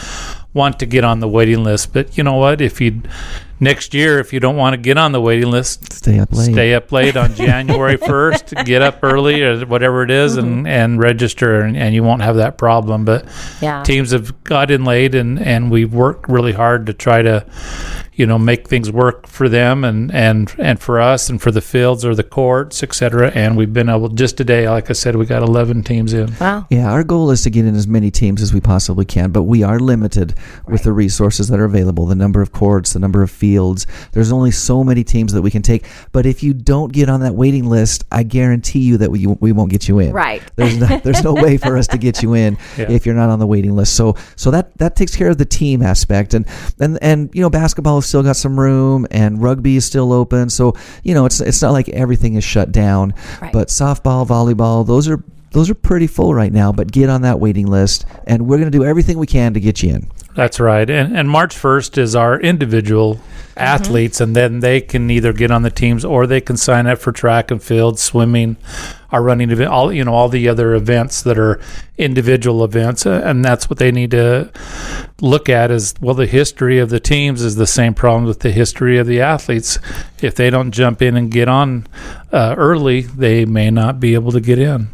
want 0.54 0.78
to 0.78 0.86
get 0.86 1.04
on 1.04 1.20
the 1.20 1.28
waiting 1.28 1.62
list. 1.62 1.92
But 1.92 2.16
you 2.16 2.24
know 2.24 2.34
what? 2.34 2.60
If 2.60 2.80
you 2.80 3.02
next 3.60 3.94
year, 3.94 4.18
if 4.18 4.32
you 4.32 4.40
don't 4.40 4.56
want 4.56 4.74
to 4.74 4.76
get 4.76 4.98
on 4.98 5.12
the 5.12 5.20
waiting 5.20 5.50
list, 5.50 5.92
Stay 5.92 6.18
up 6.18 6.32
late. 6.32 6.52
stay 6.52 6.74
up 6.74 6.92
late 6.92 7.16
on 7.16 7.34
January 7.34 7.96
1st, 7.96 8.64
get 8.64 8.82
up 8.82 8.98
early 9.02 9.42
or 9.42 9.64
whatever 9.66 10.02
it 10.02 10.10
is 10.10 10.36
and, 10.36 10.58
mm-hmm. 10.58 10.66
and 10.66 10.98
register, 10.98 11.60
and, 11.62 11.76
and 11.76 11.94
you 11.94 12.02
won't 12.02 12.22
have 12.22 12.36
that 12.36 12.58
problem. 12.58 13.04
But 13.04 13.24
Yeah. 13.60 13.82
teams 13.82 14.10
have 14.12 14.42
got 14.44 14.70
in 14.70 14.84
late 14.84 15.14
and, 15.14 15.40
and 15.40 15.70
we've 15.70 15.92
worked 15.92 16.28
really 16.28 16.52
hard 16.52 16.86
to 16.86 16.92
try 16.92 17.22
to, 17.22 17.44
you 18.16 18.26
know, 18.26 18.38
make 18.38 18.66
things 18.66 18.90
work 18.90 19.26
for 19.26 19.48
them 19.48 19.84
and, 19.84 20.12
and, 20.12 20.54
and 20.58 20.80
for 20.80 21.00
us 21.00 21.28
and 21.28 21.40
for 21.40 21.50
the 21.50 21.60
fields 21.60 22.04
or 22.04 22.14
the 22.14 22.24
courts, 22.24 22.82
et 22.82 22.94
cetera. 22.94 23.30
And 23.34 23.56
we've 23.56 23.72
been 23.72 23.88
able, 23.88 24.08
just 24.08 24.36
today, 24.36 24.68
like 24.68 24.88
I 24.90 24.94
said, 24.94 25.16
we 25.16 25.26
got 25.26 25.42
11 25.42 25.82
teams 25.84 26.12
in. 26.14 26.34
Wow. 26.40 26.66
Yeah, 26.70 26.90
our 26.90 27.04
goal 27.04 27.30
is 27.30 27.42
to 27.42 27.50
get 27.50 27.66
in 27.66 27.74
as 27.76 27.86
many 27.86 28.10
teams 28.10 28.40
as 28.42 28.54
we 28.54 28.60
possibly 28.60 29.04
can, 29.04 29.30
but 29.32 29.42
we 29.42 29.62
are 29.62 29.78
limited 29.78 30.34
with 30.66 30.82
the 30.82 30.92
resources 30.92 31.48
that 31.48 31.60
are 31.60 31.64
available, 31.66 32.06
the 32.06 32.14
number 32.14 32.40
of 32.40 32.52
courts, 32.52 32.94
the 32.94 32.98
number 32.98 33.22
of 33.22 33.30
fields. 33.30 33.86
There's 34.12 34.32
only 34.32 34.50
so 34.50 34.82
many 34.82 35.04
teams 35.04 35.32
that 35.34 35.42
we 35.42 35.50
can 35.50 35.62
take. 35.62 35.84
But 36.12 36.24
if 36.26 36.42
you 36.42 36.54
don't 36.54 36.92
get 36.92 37.08
on 37.10 37.20
that 37.20 37.34
waiting 37.34 37.66
list, 37.68 38.04
I 38.10 38.22
guarantee 38.22 38.80
you 38.80 38.96
that 38.98 39.10
we, 39.10 39.26
we 39.26 39.52
won't 39.52 39.70
get 39.70 39.88
you 39.88 39.98
in. 39.98 40.12
Right. 40.12 40.42
There's 40.56 40.78
no, 40.78 40.86
there's 41.04 41.22
no 41.22 41.34
way 41.34 41.58
for 41.58 41.76
us 41.76 41.86
to 41.88 41.98
get 41.98 42.22
you 42.22 42.34
in 42.34 42.56
Yeah. 42.78 42.90
if 42.90 43.04
you're 43.04 43.14
not 43.14 43.28
on 43.28 43.38
the 43.38 43.46
waiting 43.46 43.76
list. 43.76 43.94
So 43.94 44.16
so 44.36 44.50
that 44.50 44.76
that 44.78 44.96
takes 44.96 45.14
care 45.14 45.28
of 45.28 45.38
the 45.38 45.44
team 45.44 45.82
aspect, 45.82 46.34
and 46.34 46.46
and 46.80 46.98
and 47.02 47.30
you 47.34 47.40
know 47.42 47.50
basketball 47.50 47.96
has 47.96 48.05
still 48.06 48.22
got 48.22 48.36
some 48.36 48.58
room, 48.58 49.06
and 49.10 49.42
rugby 49.42 49.76
is 49.76 49.84
still 49.84 50.12
open. 50.12 50.50
So 50.50 50.74
you 51.02 51.14
know 51.14 51.26
it's 51.26 51.40
it's 51.40 51.62
not 51.62 51.72
like 51.72 51.88
everything 51.90 52.34
is 52.34 52.44
shut 52.44 52.72
down. 52.72 53.14
Right. 53.40 53.52
But 53.52 53.68
softball, 53.68 54.26
volleyball, 54.26 54.86
those 54.86 55.08
are 55.08 55.22
those 55.52 55.70
are 55.70 55.74
pretty 55.74 56.06
full 56.06 56.34
right 56.34 56.52
now. 56.52 56.72
But 56.72 56.92
get 56.92 57.08
on 57.08 57.22
that 57.22 57.40
waiting 57.40 57.66
list, 57.66 58.04
and 58.26 58.46
we're 58.46 58.58
going 58.58 58.70
to 58.70 58.78
do 58.78 58.84
everything 58.84 59.18
we 59.18 59.26
can 59.26 59.54
to 59.54 59.60
get 59.60 59.82
you 59.82 59.94
in. 59.94 60.10
That's 60.34 60.60
right. 60.60 60.88
And, 60.88 61.16
and 61.16 61.30
March 61.30 61.56
1st 61.56 61.96
is 61.96 62.14
our 62.14 62.38
individual 62.38 63.18
athletes, 63.56 64.20
and 64.20 64.36
then 64.36 64.60
they 64.60 64.80
can 64.80 65.10
either 65.10 65.32
get 65.32 65.50
on 65.50 65.62
the 65.62 65.70
teams 65.70 66.04
or 66.04 66.26
they 66.26 66.40
can 66.40 66.56
sign 66.56 66.86
up 66.86 66.98
for 66.98 67.12
track 67.12 67.50
and 67.50 67.62
field, 67.62 67.98
swimming, 67.98 68.56
our 69.10 69.22
running 69.22 69.50
event, 69.50 69.70
all 69.70 69.92
you 69.92 70.04
know, 70.04 70.12
all 70.12 70.28
the 70.28 70.48
other 70.48 70.74
events 70.74 71.22
that 71.22 71.38
are 71.38 71.60
individual 71.96 72.64
events, 72.64 73.06
uh, 73.06 73.22
and 73.24 73.44
that's 73.44 73.70
what 73.70 73.78
they 73.78 73.90
need 73.90 74.10
to 74.10 74.50
look 75.20 75.48
at. 75.48 75.70
Is 75.70 75.94
well, 76.00 76.14
the 76.14 76.26
history 76.26 76.78
of 76.78 76.90
the 76.90 77.00
teams 77.00 77.40
is 77.42 77.54
the 77.56 77.66
same 77.66 77.94
problem 77.94 78.24
with 78.24 78.40
the 78.40 78.50
history 78.50 78.98
of 78.98 79.06
the 79.06 79.20
athletes. 79.20 79.78
If 80.20 80.34
they 80.34 80.50
don't 80.50 80.72
jump 80.72 81.00
in 81.02 81.16
and 81.16 81.30
get 81.30 81.48
on 81.48 81.86
uh, 82.32 82.54
early, 82.58 83.02
they 83.02 83.44
may 83.44 83.70
not 83.70 84.00
be 84.00 84.14
able 84.14 84.32
to 84.32 84.40
get 84.40 84.58
in. 84.58 84.88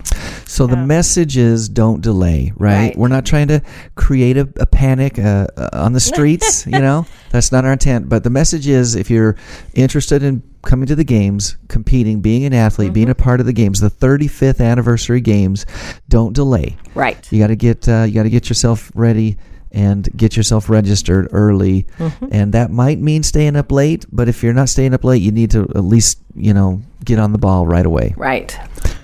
So 0.47 0.67
the 0.67 0.77
Yeah. 0.77 0.85
message 0.85 1.39
is 1.39 1.71
don't 1.71 2.03
delay, 2.03 2.53
right? 2.57 2.73
Right. 2.89 2.97
We're 2.99 3.09
not 3.09 3.25
trying 3.25 3.49
to 3.49 3.63
create 3.95 4.37
a, 4.37 4.47
a 4.61 4.67
panic 4.67 5.19
uh, 5.19 5.47
uh, 5.57 5.71
on 5.73 5.95
the 5.95 6.01
streets, 6.13 6.67
you 6.67 6.79
know? 6.79 7.07
That's 7.31 7.51
not 7.51 7.65
our 7.65 7.73
intent. 7.73 8.11
But 8.11 8.23
the 8.23 8.29
message 8.29 8.52
is 8.53 8.95
if 8.95 9.11
you're 9.11 9.37
interested 9.75 10.23
in 10.23 10.43
coming 10.63 10.87
to 10.87 10.95
the 10.95 11.05
games, 11.05 11.57
competing, 11.69 12.21
being 12.21 12.45
an 12.45 12.53
athlete, 12.53 12.93
being 12.93 13.11
a 13.11 13.15
part 13.15 13.41
of 13.41 13.47
the 13.47 13.53
games, 13.53 13.81
the 13.81 13.91
35th 13.91 14.61
anniversary 14.65 15.21
games, 15.21 15.67
don't 16.09 16.33
delay. 16.33 16.77
Right. 16.95 17.31
You 17.33 17.41
got 17.41 17.49
to 17.49 17.57
get 17.57 17.89
uh, 17.89 18.05
you 18.07 18.15
got 18.15 18.25
to 18.25 18.31
get 18.31 18.49
yourself 18.49 18.93
ready 18.95 19.37
and 19.73 20.09
get 20.17 20.37
yourself 20.37 20.69
registered 20.69 21.29
early. 21.33 21.87
And 22.31 22.53
that 22.53 22.71
might 22.71 22.99
mean 22.99 23.23
staying 23.23 23.57
up 23.57 23.73
late, 23.73 24.05
but 24.13 24.29
if 24.29 24.43
you're 24.43 24.53
not 24.53 24.69
staying 24.69 24.93
up 24.95 25.03
late, 25.03 25.23
you 25.23 25.33
need 25.33 25.51
to 25.53 25.63
at 25.63 25.85
least, 25.85 26.19
you 26.35 26.53
know, 26.53 26.83
get 27.05 27.19
on 27.19 27.33
the 27.33 27.39
ball 27.39 27.67
right 27.67 27.87
away. 27.87 28.15
Right. 28.17 28.57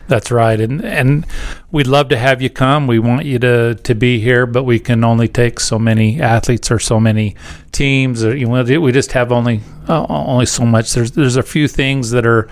That's 0.09 0.31
right, 0.31 0.59
and 0.59 0.83
and 0.85 1.27
we'd 1.71 1.87
love 1.87 2.09
to 2.09 2.17
have 2.19 2.41
you 2.43 2.49
come. 2.51 2.87
We 2.87 2.99
want 2.99 3.27
you 3.27 3.39
to 3.41 3.75
to 3.75 3.95
be 3.95 4.19
here, 4.21 4.47
but 4.47 4.65
we 4.65 4.79
can 4.79 5.05
only 5.05 5.29
take 5.29 5.61
so 5.61 5.79
many 5.79 6.21
athletes 6.21 6.71
or 6.71 6.79
so 6.79 6.99
many 6.99 7.37
teams. 7.73 8.25
Or, 8.25 8.35
you 8.35 8.47
know, 8.47 8.81
we 8.81 8.91
just 8.91 9.13
have 9.13 9.31
only 9.31 9.61
uh, 9.87 10.07
only 10.09 10.47
so 10.47 10.65
much. 10.65 10.95
There's 10.95 11.13
there's 11.13 11.37
a 11.37 11.43
few 11.43 11.69
things 11.69 12.11
that 12.13 12.27
are 12.27 12.49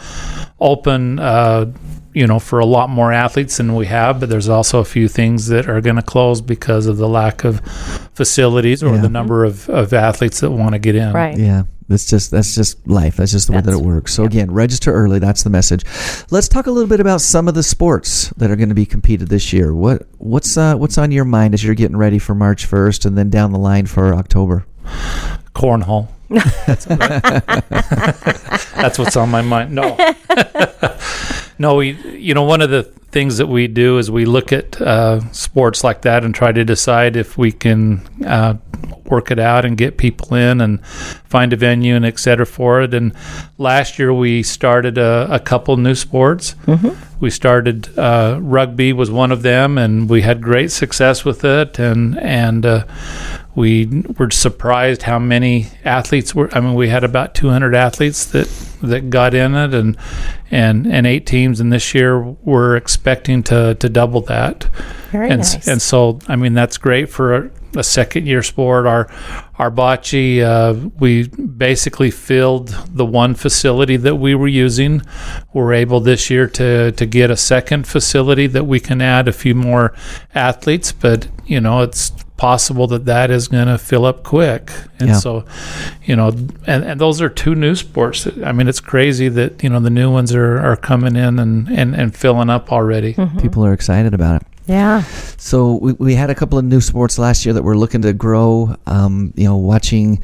open. 0.61 1.19
Uh, 1.19 1.73
you 2.13 2.27
know, 2.27 2.39
for 2.39 2.61
a 2.61 2.65
lot 2.65 2.89
more 2.89 3.13
athletes 3.13 3.59
than 3.59 3.75
we 3.75 3.85
have, 3.85 4.21
but 4.21 4.31
there's 4.31 4.49
also 4.49 4.79
a 4.81 4.87
few 4.87 5.07
things 5.07 5.49
that 5.49 5.69
are 5.69 5.83
going 5.83 5.97
to 5.97 6.03
close 6.03 6.41
because 6.41 6.87
of 6.87 6.97
the 6.97 7.07
lack 7.07 7.45
of 7.45 7.61
facilities 8.15 8.83
or 8.83 8.95
Yeah. 8.95 9.03
the 9.03 9.11
number 9.11 9.45
of, 9.45 9.69
of 9.69 9.93
athletes 9.93 10.41
that 10.41 10.51
want 10.51 10.73
to 10.73 10.79
get 10.79 10.95
in. 10.95 11.13
Right. 11.13 11.37
Yeah, 11.37 11.65
that's 11.89 12.07
just 12.07 12.31
that's 12.31 12.55
just 12.55 12.87
life. 12.87 13.17
That's 13.17 13.33
just 13.33 13.47
the 13.47 13.55
way 13.55 13.61
that 13.61 13.73
it 13.73 13.81
works. 13.81 14.15
So 14.15 14.25
again, 14.25 14.51
register 14.51 14.93
early. 14.93 15.19
That's 15.19 15.43
the 15.43 15.51
message. 15.51 15.85
Let's 16.31 16.49
talk 16.49 16.67
a 16.67 16.71
little 16.71 16.89
bit 16.89 17.01
about 17.01 17.21
some 17.21 17.49
of 17.49 17.55
the 17.55 17.63
sports 17.63 18.31
that 18.37 18.51
are 18.51 18.57
going 18.57 18.71
to 18.71 18.75
be 18.75 18.87
competed 18.87 19.29
this 19.29 19.53
year. 19.53 19.75
What 19.75 20.07
what's 20.19 20.57
uh, 20.57 20.77
what's 20.77 20.99
on 20.99 21.13
your 21.13 21.25
mind 21.25 21.55
as 21.55 21.63
you're 21.63 21.75
getting 21.75 21.97
ready 21.97 22.19
for 22.19 22.35
March 22.35 22.67
first, 22.67 23.05
and 23.05 23.17
then 23.17 23.31
down 23.31 23.53
the 23.53 23.59
line 23.59 23.87
for 23.87 24.15
October? 24.15 24.67
cornhole. 25.57 26.09
That's, 26.67 26.85
that's 28.73 28.99
what's 28.99 29.17
on 29.17 29.31
my 29.31 29.43
mind. 29.43 29.73
No, 29.73 29.97
no. 31.59 31.77
We, 31.77 31.93
you 32.17 32.35
know, 32.35 32.43
one 32.43 32.61
of 32.61 32.71
the 32.71 32.83
things 32.83 33.39
that 33.39 33.47
we 33.47 33.69
do 33.69 33.99
is 33.99 34.11
we 34.11 34.27
look 34.27 34.53
at 34.53 34.81
uh, 34.81 35.21
sports 35.33 35.83
like 35.83 36.03
that 36.03 36.25
and 36.25 36.35
try 36.35 36.53
to 36.53 36.65
decide 36.65 37.17
if 37.17 37.39
we 37.39 37.53
can 37.53 38.07
uh, 38.25 38.55
work 39.11 39.31
it 39.31 39.39
out 39.39 39.65
and 39.65 39.77
get 39.77 39.97
people 39.97 40.37
in 40.37 40.61
and 40.61 40.85
find 40.87 41.53
a 41.53 41.57
venue 41.57 41.95
and 41.95 42.05
et 42.05 42.19
cetera 42.19 42.47
for 42.47 42.83
it. 42.83 42.95
And 42.95 43.13
last 43.59 43.99
year 43.99 44.13
we 44.13 44.43
started 44.43 44.99
a, 44.99 45.29
a 45.31 45.39
couple 45.39 45.77
new 45.77 45.95
sports. 45.95 46.55
We 47.21 47.31
started 47.31 47.99
uh, 47.99 48.39
rugby 48.43 48.93
was 48.93 49.11
one 49.11 49.33
of 49.33 49.43
them, 49.43 49.79
and 49.79 50.09
we 50.09 50.21
had 50.23 50.43
great 50.43 50.71
success 50.71 51.25
with 51.25 51.45
it. 51.45 51.79
And 51.79 52.19
and 52.19 52.67
uh, 52.67 52.85
we 53.55 54.05
were 54.19 54.31
surprised 54.31 55.03
how 55.03 55.19
many 55.19 55.69
athletes 55.85 56.35
were. 56.35 56.55
I 56.55 56.61
mean, 56.61 56.75
we 56.75 56.89
had 56.91 57.05
about 57.05 57.35
200 57.35 57.75
athletes 57.75 58.27
that 58.27 58.49
that 58.83 59.09
got 59.09 59.33
in 59.33 59.55
it, 59.55 59.73
and 59.73 59.97
and 60.51 60.87
and 60.87 61.07
eight 61.07 61.27
teams. 61.27 61.59
And 61.59 61.73
this 61.73 61.95
year 61.95 62.21
we're 62.21 62.77
expecting 62.77 63.43
to 63.45 63.75
to 63.77 63.89
double 63.89 64.21
that. 64.23 64.65
Very 65.11 65.31
and 65.31 65.39
nice. 65.39 65.67
and 65.67 65.81
so 65.81 66.19
I 66.29 66.37
mean 66.37 66.53
that's 66.53 66.77
great 66.77 67.09
for 67.09 67.51
a, 67.79 67.83
second 67.85 68.27
year 68.27 68.43
sport. 68.43 68.87
Our 68.87 69.09
our 69.59 69.71
bocce, 69.71 70.43
uh, 70.43 70.89
we 70.99 71.29
basically 71.29 72.11
filled 72.11 72.69
the 72.95 73.07
one 73.07 73.35
facility 73.35 73.97
that 73.97 74.17
we 74.17 74.35
were 74.35 74.49
using. 74.49 75.03
We're 75.55 75.73
able 75.73 76.01
this 76.01 76.29
year 76.31 76.47
to 76.49 76.93
to 76.93 77.07
get 77.07 77.31
a 77.31 77.37
second 77.37 77.87
facility 77.87 78.47
that 78.49 78.65
we 78.65 78.81
can 78.81 79.01
add 79.01 79.29
a 79.29 79.33
few 79.33 79.55
more 79.55 79.95
athletes, 80.35 80.93
but 80.93 81.29
you 81.47 81.61
know 81.61 81.83
it's 81.83 82.11
possible 82.37 82.87
that 82.87 83.07
that 83.07 83.31
is 83.31 83.49
going 83.49 83.67
to 83.67 83.79
fill 83.79 84.05
up 84.05 84.23
quick 84.23 84.71
and 85.01 85.09
Yeah. 85.09 85.15
so 85.15 85.47
you 86.05 86.15
know 86.15 86.29
and, 86.67 86.85
and 86.85 87.01
those 87.01 87.23
are 87.23 87.31
two 87.31 87.55
new 87.55 87.75
sports 87.75 88.25
that- 88.25 88.45
i 88.45 88.53
mean 88.53 88.69
it's 88.69 88.79
crazy 88.79 89.31
that 89.31 89.63
you 89.65 89.71
know 89.71 89.81
the 89.81 89.89
new 89.89 90.11
ones 90.13 90.35
are, 90.35 90.59
are 90.59 90.77
coming 90.77 91.17
in 91.17 91.39
and, 91.39 91.67
and, 91.71 91.95
and 91.97 92.15
filling 92.15 92.51
up 92.51 92.71
already 92.71 93.15
People 93.41 93.65
are 93.65 93.73
excited 93.73 94.13
about 94.13 94.43
it. 94.43 94.49
Yeah. 94.67 95.03
So 95.37 95.77
we, 95.77 95.93
we 95.95 96.15
had 96.15 96.31
a 96.31 96.35
couple 96.35 96.59
of 96.59 96.65
new 96.65 96.81
sports 96.81 97.19
last 97.19 97.45
year 97.45 97.53
that 97.55 97.63
we're 97.63 97.77
looking 97.77 98.03
to 98.03 98.13
grow. 98.13 98.75
Um, 98.87 99.33
you 99.37 99.45
know, 99.45 99.57
watching, 99.57 100.23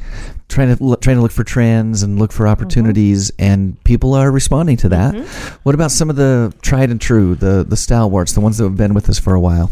trying 0.53 0.75
to 0.75 0.83
look, 0.83 1.01
trying 1.01 1.17
to 1.17 1.21
look 1.21 1.31
for 1.31 1.43
trends 1.43 2.03
and 2.03 2.19
look 2.19 2.31
for 2.31 2.47
opportunities, 2.47 3.31
and 3.39 3.81
people 3.83 4.13
are 4.13 4.31
responding 4.31 4.77
to 4.77 4.89
that. 4.89 5.15
What 5.63 5.75
about 5.75 5.91
some 5.91 6.09
of 6.09 6.15
the 6.15 6.53
tried 6.61 6.89
and 6.91 7.01
true, 7.01 7.35
the 7.35 7.65
the 7.67 7.77
stalwarts, 7.77 8.33
the 8.33 8.41
ones 8.41 8.57
that 8.59 8.63
have 8.65 8.77
been 8.77 8.93
with 8.93 9.09
us 9.09 9.19
for 9.19 9.33
a 9.33 9.39
while? 9.39 9.71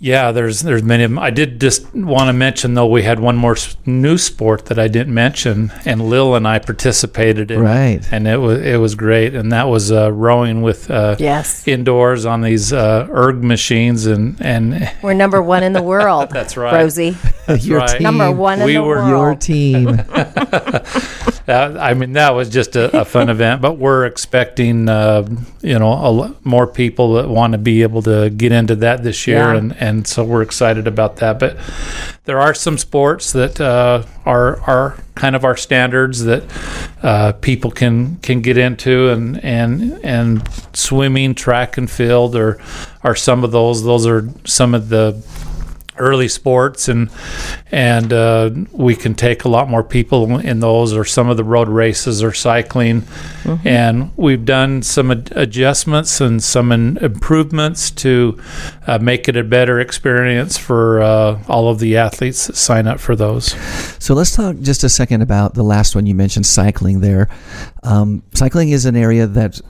Yeah, 0.00 0.30
there's 0.30 0.60
there's 0.60 0.82
many 0.82 1.02
of 1.04 1.10
them. 1.10 1.18
I 1.18 1.30
did 1.30 1.60
just 1.60 1.92
want 1.94 2.28
to 2.28 2.32
mention 2.32 2.74
though 2.74 2.86
we 2.86 3.02
had 3.02 3.18
one 3.18 3.36
more 3.36 3.56
new 3.84 4.16
sport 4.16 4.66
that 4.66 4.78
I 4.78 4.86
didn't 4.88 5.12
mention, 5.14 5.72
and 5.84 6.08
Lil 6.08 6.34
and 6.36 6.46
I 6.46 6.58
participated 6.60 7.50
in, 7.50 7.60
Right. 7.60 8.06
and 8.12 8.28
it 8.28 8.36
was 8.36 8.60
it 8.64 8.76
was 8.78 8.94
great, 8.94 9.34
and 9.34 9.50
that 9.52 9.64
was 9.68 9.90
uh, 9.90 10.12
rowing 10.12 10.62
with 10.62 10.90
uh, 10.90 11.16
Yes. 11.18 11.66
indoors 11.66 12.26
on 12.26 12.42
these 12.42 12.72
uh, 12.72 13.08
erg 13.10 13.42
machines, 13.42 14.06
and 14.06 14.36
and 14.40 14.88
We're 15.02 15.14
number 15.14 15.42
one 15.42 15.62
in 15.64 15.72
the 15.72 15.82
world. 15.82 16.30
That's 16.32 16.56
right. 16.56 16.72
Rosie. 16.74 17.16
Your 17.60 17.78
right. 17.78 17.88
team, 17.88 18.02
Number 18.02 18.30
one 18.30 18.60
in 18.60 18.66
We 18.66 18.74
the 18.74 18.82
were- 18.82 18.96
world. 18.96 19.08
your 19.08 19.34
team. 19.34 19.97
that, 21.46 21.76
I 21.78 21.94
mean 21.94 22.12
that 22.12 22.30
was 22.34 22.48
just 22.48 22.76
a, 22.76 23.00
a 23.00 23.04
fun 23.04 23.28
event. 23.28 23.60
But 23.62 23.78
we're 23.78 24.06
expecting 24.06 24.88
uh, 24.88 25.28
you 25.62 25.78
know 25.78 25.92
a 25.92 26.36
more 26.44 26.66
people 26.66 27.14
that 27.14 27.28
want 27.28 27.52
to 27.52 27.58
be 27.58 27.82
able 27.82 28.02
to 28.02 28.30
get 28.30 28.52
into 28.52 28.76
that 28.76 29.02
this 29.02 29.26
year, 29.26 29.38
Yeah. 29.52 29.56
and 29.56 29.76
and 29.76 30.06
so 30.06 30.24
we're 30.24 30.42
excited 30.42 30.86
about 30.86 31.16
that. 31.16 31.38
But 31.38 31.56
there 32.24 32.38
are 32.40 32.54
some 32.54 32.78
sports 32.78 33.32
that 33.32 33.60
uh, 33.60 34.04
are 34.24 34.60
are 34.62 34.96
kind 35.14 35.34
of 35.34 35.44
our 35.44 35.56
standards 35.56 36.24
that 36.24 36.44
uh, 37.02 37.32
people 37.32 37.70
can 37.70 38.16
can 38.16 38.40
get 38.40 38.58
into, 38.58 39.10
and 39.10 39.42
and 39.44 39.98
and 40.04 40.48
swimming, 40.74 41.34
track 41.34 41.78
and 41.78 41.90
field, 41.90 42.36
are 42.36 42.60
are 43.02 43.16
some 43.16 43.44
of 43.44 43.52
those. 43.52 43.82
Those 43.84 44.06
are 44.06 44.28
some 44.44 44.74
of 44.74 44.88
the 44.90 45.12
early 45.98 46.28
sports 46.28 46.88
and 46.88 47.10
and 47.70 48.12
uh, 48.12 48.50
we 48.72 48.96
can 48.96 49.14
take 49.14 49.44
a 49.44 49.48
lot 49.48 49.68
more 49.68 49.84
people 49.84 50.38
in 50.38 50.60
those 50.60 50.94
or 50.94 51.04
some 51.04 51.28
of 51.28 51.36
the 51.36 51.44
road 51.44 51.68
races 51.68 52.22
or 52.22 52.32
cycling. 52.32 53.04
And 53.64 54.10
we've 54.16 54.44
done 54.44 54.82
some 54.82 55.10
ad- 55.10 55.32
adjustments 55.36 56.20
and 56.20 56.42
some 56.42 56.72
in- 56.72 56.96
improvements 56.98 57.90
to 57.92 58.40
uh, 58.86 58.98
make 58.98 59.28
it 59.28 59.36
a 59.36 59.44
better 59.44 59.80
experience 59.80 60.56
for 60.56 61.02
uh, 61.02 61.42
all 61.48 61.68
of 61.68 61.78
the 61.78 61.96
athletes 61.96 62.46
that 62.46 62.56
sign 62.56 62.86
up 62.86 63.00
for 63.00 63.16
those. 63.16 63.54
So 63.98 64.14
let's 64.14 64.34
talk 64.34 64.58
just 64.60 64.84
a 64.84 64.88
second 64.88 65.22
about 65.22 65.54
the 65.54 65.62
last 65.62 65.94
one 65.94 66.06
you 66.06 66.14
mentioned, 66.14 66.46
cycling. 66.46 67.00
There, 67.00 67.28
um, 67.82 68.22
cycling 68.34 68.70
is 68.70 68.86
an 68.86 68.96
area 68.96 69.26
that 69.26 69.60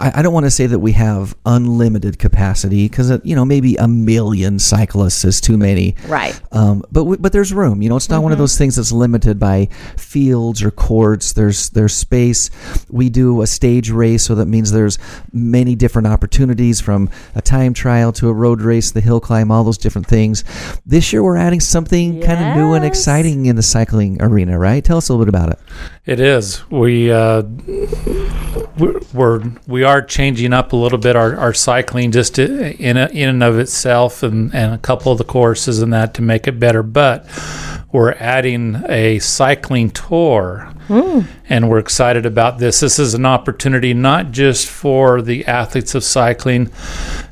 I, 0.00 0.20
I 0.20 0.22
don't 0.22 0.32
want 0.32 0.46
to 0.46 0.50
say 0.50 0.66
that 0.66 0.78
we 0.78 0.92
have 0.92 1.36
unlimited 1.44 2.18
capacity 2.18 2.88
because 2.88 3.10
you 3.24 3.34
know 3.36 3.44
maybe 3.44 3.76
a 3.76 3.88
million 3.88 4.58
cyclists 4.58 5.24
is 5.24 5.40
too 5.40 5.56
many. 5.56 5.96
Right. 6.06 6.38
Um, 6.52 6.80
but 6.92 7.00
w- 7.00 7.18
but 7.18 7.32
there's 7.32 7.52
room. 7.52 7.82
You 7.82 7.88
know, 7.88 7.96
it's 7.96 8.08
not 8.08 8.22
one 8.22 8.32
of 8.32 8.38
those 8.38 8.56
things 8.58 8.76
that's 8.76 8.92
limited 8.92 9.38
by 9.38 9.66
fields 9.96 10.62
or 10.62 10.70
courts. 10.70 11.32
There's 11.32 11.70
there's 11.70 11.94
space. 11.94 12.50
We 12.90 13.08
do 13.08 13.42
a 13.42 13.46
stage 13.46 13.90
race, 13.90 14.24
so 14.24 14.34
that 14.36 14.46
means 14.46 14.72
there's 14.72 14.98
many 15.32 15.74
different 15.74 16.08
opportunities 16.08 16.80
from 16.80 17.10
a 17.34 17.42
time 17.42 17.74
trial 17.74 18.12
to 18.12 18.28
a 18.28 18.32
road 18.32 18.60
race, 18.60 18.90
the 18.90 19.00
hill 19.00 19.20
climb, 19.20 19.50
all 19.50 19.64
those 19.64 19.78
different 19.78 20.06
things. 20.06 20.44
This 20.84 21.12
year 21.12 21.22
we're 21.22 21.36
adding 21.36 21.60
something 21.60 22.20
kind 22.22 22.44
of 22.44 22.56
new 22.56 22.74
and 22.74 22.84
exciting 22.84 23.46
in 23.46 23.56
the 23.56 23.62
cycling 23.62 24.20
arena, 24.22 24.58
right? 24.58 24.84
Tell 24.84 24.98
us 24.98 25.08
a 25.08 25.12
little 25.12 25.24
bit 25.24 25.28
about 25.28 25.50
it. 25.50 25.58
It 26.06 26.20
is. 26.20 26.62
We 26.70 27.10
uh, 27.10 27.42
we're, 29.12 29.42
we're 29.66 30.02
changing 30.02 30.52
up 30.52 30.72
a 30.72 30.76
little 30.76 30.98
bit 30.98 31.16
our, 31.16 31.36
our 31.36 31.52
cycling 31.52 32.12
just 32.12 32.36
to, 32.36 32.76
in 32.76 32.96
a, 32.96 33.06
in 33.06 33.28
and 33.28 33.42
of 33.42 33.58
itself, 33.58 34.22
and, 34.22 34.54
and 34.54 34.72
a 34.72 34.78
couple 34.78 35.10
of 35.10 35.18
the 35.18 35.24
courses 35.24 35.82
and 35.82 35.92
that 35.92 36.14
to 36.14 36.22
make 36.22 36.46
it 36.46 36.60
better. 36.60 36.84
But 36.84 37.26
we're 37.90 38.12
adding 38.12 38.84
a 38.88 39.18
cycling 39.18 39.90
tour, 39.90 40.72
and 41.48 41.68
we're 41.68 41.78
excited 41.78 42.24
about 42.24 42.58
this. 42.58 42.78
This 42.78 43.00
is 43.00 43.14
an 43.14 43.26
opportunity 43.26 43.92
not 43.92 44.30
just 44.30 44.68
for 44.68 45.20
the 45.20 45.44
athletes 45.46 45.96
of 45.96 46.04
cycling 46.04 46.70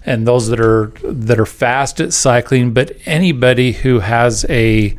and 0.04 0.26
those 0.26 0.48
that 0.48 0.58
are 0.58 0.92
that 1.04 1.38
are 1.38 1.46
fast 1.46 2.00
at 2.00 2.12
cycling, 2.12 2.72
but 2.74 2.96
anybody 3.06 3.70
who 3.70 4.00
has 4.00 4.44
a 4.48 4.96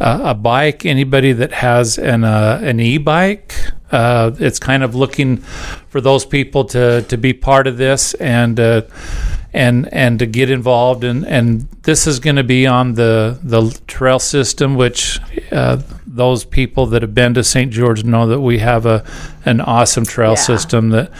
uh, 0.00 0.20
a 0.24 0.34
bike, 0.34 0.84
anybody 0.84 1.32
that 1.32 1.52
has 1.52 1.98
an 1.98 2.24
uh, 2.24 2.60
an 2.62 2.80
e-bike, 2.80 3.54
uh, 3.92 4.32
it's 4.38 4.58
kind 4.58 4.82
of 4.82 4.94
looking 4.94 5.36
for 5.88 6.00
those 6.00 6.24
people 6.26 6.64
to 6.64 7.02
to 7.02 7.16
be 7.16 7.32
part 7.32 7.66
of 7.66 7.76
this 7.76 8.14
and 8.14 8.58
uh, 8.58 8.82
and 9.52 9.92
and 9.92 10.18
to 10.18 10.26
get 10.26 10.50
involved 10.50 11.04
and 11.04 11.24
and 11.26 11.68
this 11.84 12.06
is 12.06 12.18
going 12.20 12.36
to 12.36 12.44
be 12.44 12.66
on 12.66 12.94
the 12.94 13.38
the 13.42 13.78
trail 13.86 14.18
system, 14.18 14.74
which 14.74 15.20
uh, 15.52 15.80
those 16.06 16.44
people 16.44 16.86
that 16.86 17.02
have 17.02 17.14
been 17.14 17.34
to 17.34 17.42
St. 17.42 17.72
George 17.72 18.04
know 18.04 18.26
that 18.28 18.40
we 18.40 18.58
have 18.58 18.86
a 18.86 19.04
an 19.46 19.60
awesome 19.60 20.04
trail 20.06 20.30
Yeah. 20.30 20.36
system 20.36 20.90
that 20.90 21.10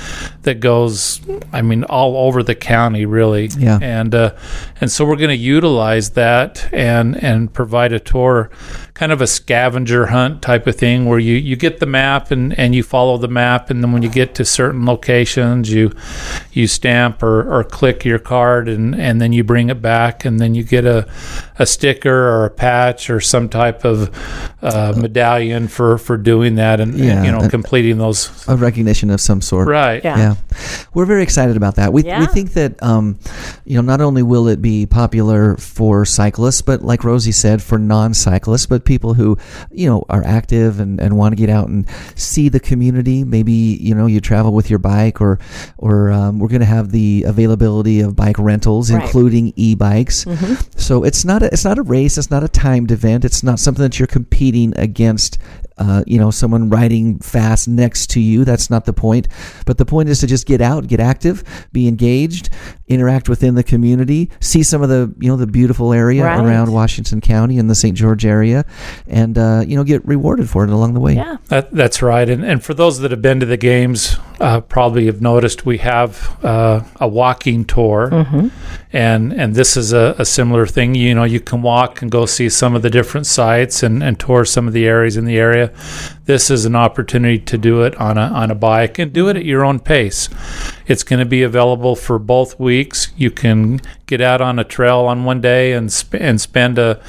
that 0.43 0.61
goes, 0.61 1.21
I 1.53 1.63
mean, 1.63 1.85
all 1.85 2.27
over 2.29 2.43
the 2.43 2.55
county, 2.55 3.05
really. 3.07 3.47
Yeah. 3.59 3.79
And 3.83 4.15
uh, 4.15 4.35
and 4.81 4.91
so 4.91 5.05
we're 5.05 5.17
going 5.17 5.29
to 5.31 5.37
utilize 5.37 6.11
that 6.11 6.69
and 6.73 7.23
and 7.23 7.53
provide 7.53 7.93
a 7.93 8.01
tour, 8.01 8.51
kind 8.95 9.11
of 9.13 9.21
a 9.21 9.27
scavenger 9.27 10.07
hunt 10.07 10.41
type 10.43 10.67
of 10.67 10.77
thing, 10.77 11.05
where 11.07 11.19
you 11.19 11.35
you 11.37 11.57
get 11.57 11.81
the 11.81 11.87
map 11.87 12.31
and 12.31 12.59
and 12.59 12.75
you 12.75 12.83
follow 12.83 13.19
the 13.19 13.29
map, 13.29 13.69
and 13.71 13.83
then 13.83 13.93
when 13.93 14.03
you 14.03 14.09
get 14.11 14.35
to 14.37 14.45
certain 14.45 14.87
locations, 14.87 15.71
you 15.73 15.93
you 16.53 16.67
stamp 16.67 17.23
or, 17.23 17.43
or 17.53 17.65
click 17.65 18.05
your 18.05 18.19
card, 18.19 18.69
and 18.69 18.95
and 18.95 19.21
then 19.21 19.33
you 19.33 19.45
bring 19.45 19.69
it 19.71 19.83
back, 19.83 20.25
and 20.25 20.39
then 20.41 20.54
you 20.55 20.63
get 20.65 20.85
a 20.85 21.07
a 21.59 21.67
sticker 21.67 22.13
or 22.29 22.45
a 22.47 22.51
patch 22.51 23.11
or 23.11 23.21
some 23.21 23.49
type 23.49 23.85
of 23.85 24.11
uh, 24.63 24.93
medallion 24.97 25.69
for 25.69 25.99
for 25.99 26.17
doing 26.17 26.57
that, 26.57 26.81
and, 26.81 26.95
and, 26.95 27.25
you 27.25 27.33
know 27.33 27.43
that- 27.43 27.51
completing 27.51 27.99
those. 27.99 28.31
A 28.49 28.57
recognition 28.57 29.11
of 29.11 29.21
some 29.21 29.41
sort. 29.41 29.69
Right. 29.69 30.03
Yeah. 30.05 30.19
Yeah, 30.19 30.35
we're 30.95 31.07
very 31.07 31.23
excited 31.23 31.57
about 31.57 31.77
that. 31.77 31.93
We, 31.93 32.03
we 32.03 32.27
think 32.27 32.53
that 32.55 32.83
um, 32.83 33.19
you 33.65 33.77
know 33.77 33.83
not 33.83 34.01
only 34.01 34.23
will 34.23 34.49
it 34.49 34.61
be 34.63 34.87
popular 34.87 35.57
for 35.57 36.05
cyclists, 36.05 36.63
but 36.63 36.83
like 36.83 37.05
Rosie 37.05 37.33
said, 37.33 37.63
for 37.63 37.79
non-cyclists, 37.79 38.67
but 38.67 38.85
people 38.85 39.15
who 39.15 39.37
you 39.71 39.89
know 39.89 40.05
are 40.09 40.25
active 40.25 40.81
and, 40.81 41.01
and 41.01 41.17
want 41.17 41.33
to 41.33 41.37
get 41.37 41.51
out 41.51 41.69
and 41.69 41.87
see 42.15 42.49
the 42.49 42.61
community. 42.61 43.25
Maybe 43.25 43.53
you 43.53 43.95
know 43.95 44.07
you 44.07 44.21
travel 44.21 44.53
with 44.53 44.71
your 44.71 44.79
bike, 44.79 45.21
or 45.21 45.39
or 45.79 46.11
um, 46.11 46.39
we're 46.39 46.49
going 46.49 46.61
to 46.61 46.67
have 46.67 46.91
the 46.91 47.25
availability 47.27 48.01
of 48.01 48.15
bike 48.17 48.39
rentals, 48.39 48.91
Right. 48.93 49.03
including 49.03 49.53
e-bikes. 49.57 50.25
So 50.77 51.05
it's 51.05 51.25
not 51.25 51.43
a, 51.43 51.47
it's 51.53 51.65
not 51.65 51.79
a 51.79 51.83
race. 51.83 52.19
It's 52.19 52.31
not 52.31 52.45
a 52.45 52.49
timed 52.49 52.91
event. 52.91 53.25
It's 53.25 53.43
not 53.43 53.59
something 53.59 53.83
that 53.83 53.99
you're 53.99 54.07
competing 54.07 54.73
against 54.77 55.39
uh, 55.79 56.05
you 56.07 56.19
know, 56.19 56.31
someone 56.31 56.71
riding 56.71 57.19
fast 57.19 57.67
next 57.69 58.11
to 58.11 58.21
you. 58.21 58.45
That's 58.45 58.71
not 58.71 58.85
the 58.85 58.93
point. 58.93 59.29
But 59.67 59.79
the 59.79 59.85
point 59.85 60.09
is 60.09 60.21
to 60.21 60.27
just 60.27 60.47
get 60.47 60.61
out, 60.61 60.87
get 60.87 61.01
active, 61.01 61.43
be 61.73 61.89
engaged, 61.89 62.51
interact 62.87 63.29
within 63.29 63.55
the 63.55 63.63
community, 63.65 64.31
see 64.41 64.63
some 64.63 64.83
of 64.83 64.89
the, 64.89 65.13
you 65.19 65.29
know, 65.29 65.37
the 65.37 65.47
beautiful 65.47 65.93
area 65.93 66.25
Right. 66.25 66.39
around 66.39 66.73
Washington 66.73 67.21
County 67.21 67.59
and 67.59 67.69
the 67.69 67.75
St. 67.75 67.97
George 67.97 68.25
area, 68.25 68.65
and 69.09 69.37
uh, 69.37 69.63
you 69.67 69.75
know, 69.77 69.85
get 69.85 70.07
rewarded 70.07 70.49
for 70.49 70.65
it 70.65 70.71
along 70.71 70.95
the 70.95 71.01
way. 71.01 71.15
Yeah. 71.15 71.39
That, 71.49 71.73
that's 71.73 72.03
right. 72.03 72.29
And, 72.29 72.45
and 72.45 72.63
for 72.65 72.73
those 72.75 73.01
that 73.01 73.11
have 73.11 73.21
been 73.23 73.41
to 73.41 73.47
the 73.47 73.57
games, 73.57 74.17
uh, 74.41 74.61
probably 74.61 75.07
have 75.07 75.21
noticed 75.21 75.67
we 75.67 75.79
have 75.79 76.39
uh, 76.45 76.83
a 77.01 77.09
walking 77.09 77.65
tour. 77.65 78.11
And, 78.93 79.33
and 79.33 79.55
this 79.55 79.77
is 79.77 79.93
a, 79.93 80.15
a 80.19 80.25
similar 80.25 80.67
thing. 80.67 80.95
You 80.95 81.15
know, 81.15 81.25
you 81.25 81.41
can 81.41 81.63
walk 81.63 82.01
and 82.01 82.11
go 82.11 82.27
see 82.27 82.49
some 82.49 82.75
of 82.77 82.83
the 82.83 82.91
different 82.91 83.27
sites 83.27 83.83
and, 83.83 84.03
and 84.03 84.19
tour 84.21 84.45
some 84.45 84.69
of 84.69 84.73
the 84.73 84.87
areas 84.87 85.17
in 85.17 85.25
the 85.25 85.37
area 85.37 85.64
area 85.65 85.71
this 86.27 86.51
is 86.51 86.65
an 86.65 86.75
opportunity 86.75 87.39
to 87.39 87.59
do 87.59 87.83
it 87.83 87.95
on 87.97 88.17
a, 88.17 88.23
on 88.23 88.51
a 88.51 88.55
bike 88.55 88.99
and 88.99 89.13
do 89.13 89.29
it 89.29 89.37
at 89.37 89.45
your 89.45 89.65
own 89.65 89.79
pace. 89.79 90.31
It's 90.87 91.03
going 91.03 91.19
to 91.19 91.27
be 91.27 91.43
available 91.43 91.97
for 91.97 92.19
both 92.19 92.59
weeks. 92.59 93.13
You 93.17 93.31
can 93.31 93.81
get 94.07 94.21
out 94.21 94.41
on 94.41 94.59
a 94.59 94.65
trail 94.65 95.01
on 95.01 95.25
one 95.25 95.41
day 95.41 95.73
and 95.73 95.91
sp- 95.93 96.21
and 96.21 96.41
spend 96.41 96.79
a 96.79 97.01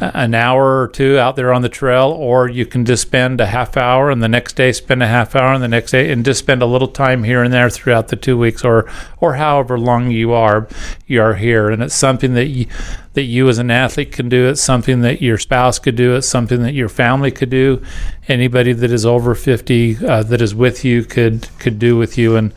an 0.00 0.34
hour 0.34 0.82
or 0.82 0.88
two 0.88 1.18
out 1.18 1.36
there 1.36 1.52
on 1.52 1.62
the 1.62 1.68
trail, 1.68 2.10
or 2.10 2.48
you 2.48 2.66
can 2.66 2.84
just 2.84 3.02
spend 3.02 3.40
a 3.40 3.46
half 3.46 3.76
hour 3.76 4.10
and 4.10 4.22
the 4.22 4.28
next 4.28 4.54
day 4.54 4.70
spend 4.72 5.02
a 5.02 5.06
half 5.06 5.34
hour 5.34 5.54
and 5.54 5.62
the 5.62 5.68
next 5.68 5.92
day 5.92 6.12
and 6.12 6.24
just 6.24 6.40
spend 6.40 6.62
a 6.62 6.66
little 6.66 6.88
time 6.88 7.24
here 7.24 7.42
and 7.42 7.52
there 7.52 7.70
throughout 7.70 8.08
the 8.08 8.16
two 8.16 8.36
weeks, 8.36 8.64
or 8.64 8.90
or 9.20 9.34
however 9.34 9.78
long 9.78 10.10
you 10.10 10.32
are 10.32 10.68
you 11.06 11.22
are 11.22 11.34
here. 11.34 11.70
And 11.70 11.82
it's 11.82 11.94
something 11.94 12.34
that 12.34 12.48
you 12.48 12.66
that 13.14 13.24
you 13.24 13.48
as 13.48 13.58
an 13.58 13.70
athlete 13.70 14.12
can 14.12 14.28
do. 14.28 14.48
It's 14.48 14.62
something 14.62 15.00
that 15.02 15.20
your 15.20 15.38
spouse 15.38 15.78
could 15.78 15.96
do. 15.96 16.16
It's 16.16 16.28
something 16.28 16.62
that 16.62 16.74
your 16.74 16.88
family 16.88 17.30
could 17.30 17.50
do. 17.50 17.82
Anybody 18.28 18.61
that 18.70 18.92
is 18.92 19.04
over 19.04 19.34
fifty 19.34 19.96
uh, 20.06 20.22
that 20.22 20.40
is 20.40 20.54
with 20.54 20.84
you 20.84 21.02
could 21.02 21.48
could 21.58 21.80
do 21.80 21.96
with 21.96 22.16
you, 22.16 22.36
and 22.36 22.54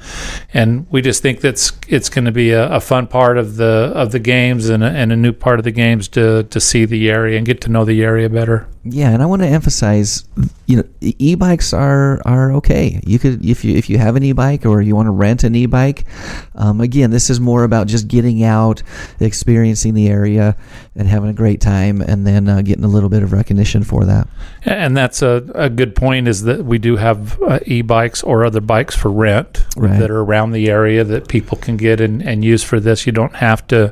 and 0.53 0.85
we 0.91 1.01
just 1.01 1.23
think 1.23 1.41
that's 1.41 1.71
it's 1.87 2.09
going 2.09 2.25
to 2.25 2.31
be 2.31 2.51
a, 2.51 2.69
a 2.73 2.79
fun 2.79 3.07
part 3.07 3.39
of 3.39 3.55
the 3.55 3.91
of 3.95 4.11
the 4.11 4.19
games 4.19 4.69
and 4.69 4.83
a, 4.83 4.87
and 4.87 5.11
a 5.11 5.15
new 5.15 5.33
part 5.33 5.59
of 5.59 5.63
the 5.63 5.71
games 5.71 6.07
to 6.09 6.43
to 6.43 6.59
see 6.59 6.85
the 6.85 7.09
area 7.09 7.37
and 7.37 7.47
get 7.47 7.61
to 7.61 7.71
know 7.71 7.85
the 7.85 8.03
area 8.03 8.29
better. 8.29 8.67
Yeah, 8.87 9.09
and 9.09 9.23
I 9.23 9.25
want 9.25 9.41
to 9.41 9.47
emphasize, 9.47 10.25
you 10.67 10.77
know, 10.77 10.83
e- 11.01 11.15
e-bikes 11.17 11.73
are 11.73 12.21
are 12.23 12.51
okay. 12.53 13.01
You 13.03 13.17
could 13.17 13.43
if 13.43 13.65
you 13.65 13.75
if 13.75 13.89
you 13.89 13.97
have 13.97 14.15
an 14.15 14.23
e-bike 14.23 14.63
or 14.63 14.79
you 14.79 14.95
want 14.95 15.07
to 15.07 15.11
rent 15.11 15.43
an 15.43 15.55
e-bike. 15.55 16.05
Um, 16.53 16.81
again, 16.81 17.09
this 17.09 17.31
is 17.31 17.39
more 17.39 17.63
about 17.63 17.87
just 17.87 18.07
getting 18.07 18.43
out, 18.43 18.83
experiencing 19.19 19.95
the 19.95 20.07
area, 20.07 20.55
and 20.95 21.07
having 21.07 21.31
a 21.31 21.33
great 21.33 21.61
time, 21.61 21.99
and 21.99 22.27
then 22.27 22.47
uh, 22.47 22.61
getting 22.61 22.83
a 22.83 22.87
little 22.87 23.09
bit 23.09 23.23
of 23.23 23.33
recognition 23.33 23.83
for 23.83 24.05
that. 24.05 24.27
And 24.65 24.95
that's 24.95 25.23
a, 25.23 25.43
a 25.55 25.69
good 25.69 25.94
point 25.95 26.27
is 26.27 26.43
that 26.43 26.65
we 26.65 26.77
do 26.77 26.97
have 26.97 27.41
uh, 27.41 27.59
e-bikes 27.65 28.21
or 28.23 28.45
other 28.45 28.61
bikes 28.61 28.95
for 28.95 29.09
rent 29.11 29.65
Right. 29.77 29.99
that 29.99 30.11
are 30.11 30.19
around 30.21 30.51
the 30.51 30.69
area 30.69 31.03
that 31.03 31.27
people 31.27 31.57
can 31.57 31.77
get 31.77 31.99
and, 32.01 32.21
and 32.21 32.43
use 32.45 32.63
for 32.63 32.79
this. 32.79 33.05
You 33.05 33.11
don't 33.11 33.35
have 33.35 33.65
to 33.67 33.91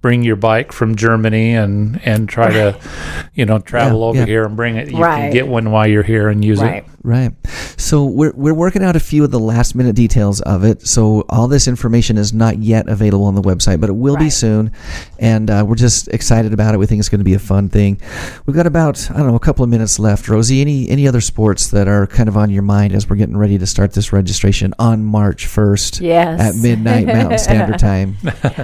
bring 0.00 0.22
your 0.22 0.36
bike 0.36 0.72
from 0.72 0.96
Germany 0.96 1.54
and, 1.54 2.00
and 2.04 2.28
try 2.28 2.50
to, 2.52 2.78
you 3.34 3.44
know, 3.46 3.58
travel 3.58 4.00
Yeah, 4.00 4.06
over 4.06 4.18
yeah. 4.20 4.26
here 4.26 4.44
and 4.44 4.56
bring 4.56 4.76
it. 4.76 4.90
You 4.90 4.98
Right. 4.98 5.16
can 5.16 5.32
get 5.32 5.46
one 5.48 5.70
while 5.70 5.86
you're 5.86 6.02
here 6.02 6.28
and 6.28 6.44
use 6.44 6.60
Right. 6.60 6.84
it. 6.84 6.91
Right. 7.04 7.32
So 7.76 8.04
we're 8.04 8.30
we're 8.36 8.54
working 8.54 8.84
out 8.84 8.94
a 8.94 9.00
few 9.00 9.24
of 9.24 9.32
the 9.32 9.40
last 9.40 9.74
minute 9.74 9.96
details 9.96 10.40
of 10.42 10.62
it. 10.62 10.86
So 10.86 11.24
all 11.28 11.48
this 11.48 11.66
information 11.66 12.16
is 12.16 12.32
not 12.32 12.58
yet 12.58 12.88
available 12.88 13.24
on 13.24 13.34
the 13.34 13.42
website, 13.42 13.80
but 13.80 13.90
it 13.90 13.94
will 13.94 14.16
be 14.16 14.30
soon. 14.30 14.70
And 15.18 15.50
uh, 15.50 15.64
we're 15.66 15.74
just 15.74 16.06
excited 16.08 16.52
about 16.52 16.74
it. 16.74 16.78
We 16.78 16.86
think 16.86 17.00
it's 17.00 17.08
going 17.08 17.18
to 17.18 17.24
be 17.24 17.34
a 17.34 17.40
fun 17.40 17.68
thing. 17.68 18.00
We've 18.46 18.54
got 18.54 18.68
about 18.68 19.10
I 19.10 19.16
don't 19.16 19.26
know 19.26 19.34
a 19.34 19.40
couple 19.40 19.64
of 19.64 19.68
minutes 19.70 19.98
left. 19.98 20.28
Rosie, 20.28 20.60
any 20.60 20.88
any 20.90 21.08
other 21.08 21.20
sports 21.20 21.70
that 21.72 21.88
are 21.88 22.06
kind 22.06 22.28
of 22.28 22.36
on 22.36 22.50
your 22.50 22.62
mind 22.62 22.92
as 22.94 23.10
we're 23.10 23.16
getting 23.16 23.36
ready 23.36 23.58
to 23.58 23.66
start 23.66 23.94
this 23.94 24.12
registration 24.12 24.72
on 24.78 25.04
March 25.04 25.46
first 25.46 26.00
Yes. 26.00 26.40
at 26.40 26.54
midnight 26.62 27.06
Mountain 27.08 27.38
Standard 27.40 27.78
Time? 27.80 28.16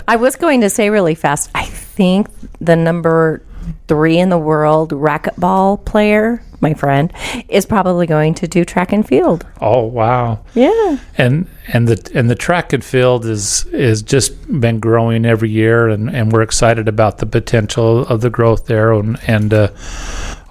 I 0.07 0.14
was 0.14 0.37
going 0.37 0.61
to 0.61 0.70
say 0.70 0.90
really 0.90 1.16
fast. 1.16 1.51
I 1.57 1.64
think 1.64 2.29
the 2.61 2.77
number 2.77 3.42
three 3.88 4.18
in 4.18 4.29
the 4.29 4.38
world 4.38 4.92
racquetball 4.92 5.85
player, 5.85 6.42
my 6.61 6.75
friend, 6.75 7.12
is 7.49 7.66
probably 7.66 8.07
going 8.07 8.35
to 8.35 8.49
do 8.49 8.64
track 8.64 8.92
and 8.92 9.07
field. 9.07 9.47
Oh, 9.61 9.85
wow. 9.85 10.44
Yeah. 10.55 10.99
and 11.16 11.47
and 11.73 11.87
the 11.87 12.11
and 12.14 12.31
the 12.31 12.35
track 12.35 12.73
and 12.73 12.83
field 12.85 13.25
is 13.27 13.64
is 13.66 14.03
just 14.03 14.61
been 14.61 14.81
growing 14.81 15.27
every 15.27 15.51
year 15.51 15.88
and, 15.88 16.09
and 16.09 16.33
we're 16.33 16.40
excited 16.42 16.88
about 16.88 17.18
the 17.18 17.27
potential 17.27 18.07
of 18.07 18.23
the 18.23 18.31
growth 18.31 18.66
there 18.66 18.92
and 18.92 19.18
and 19.29 19.53
uh, 19.53 19.68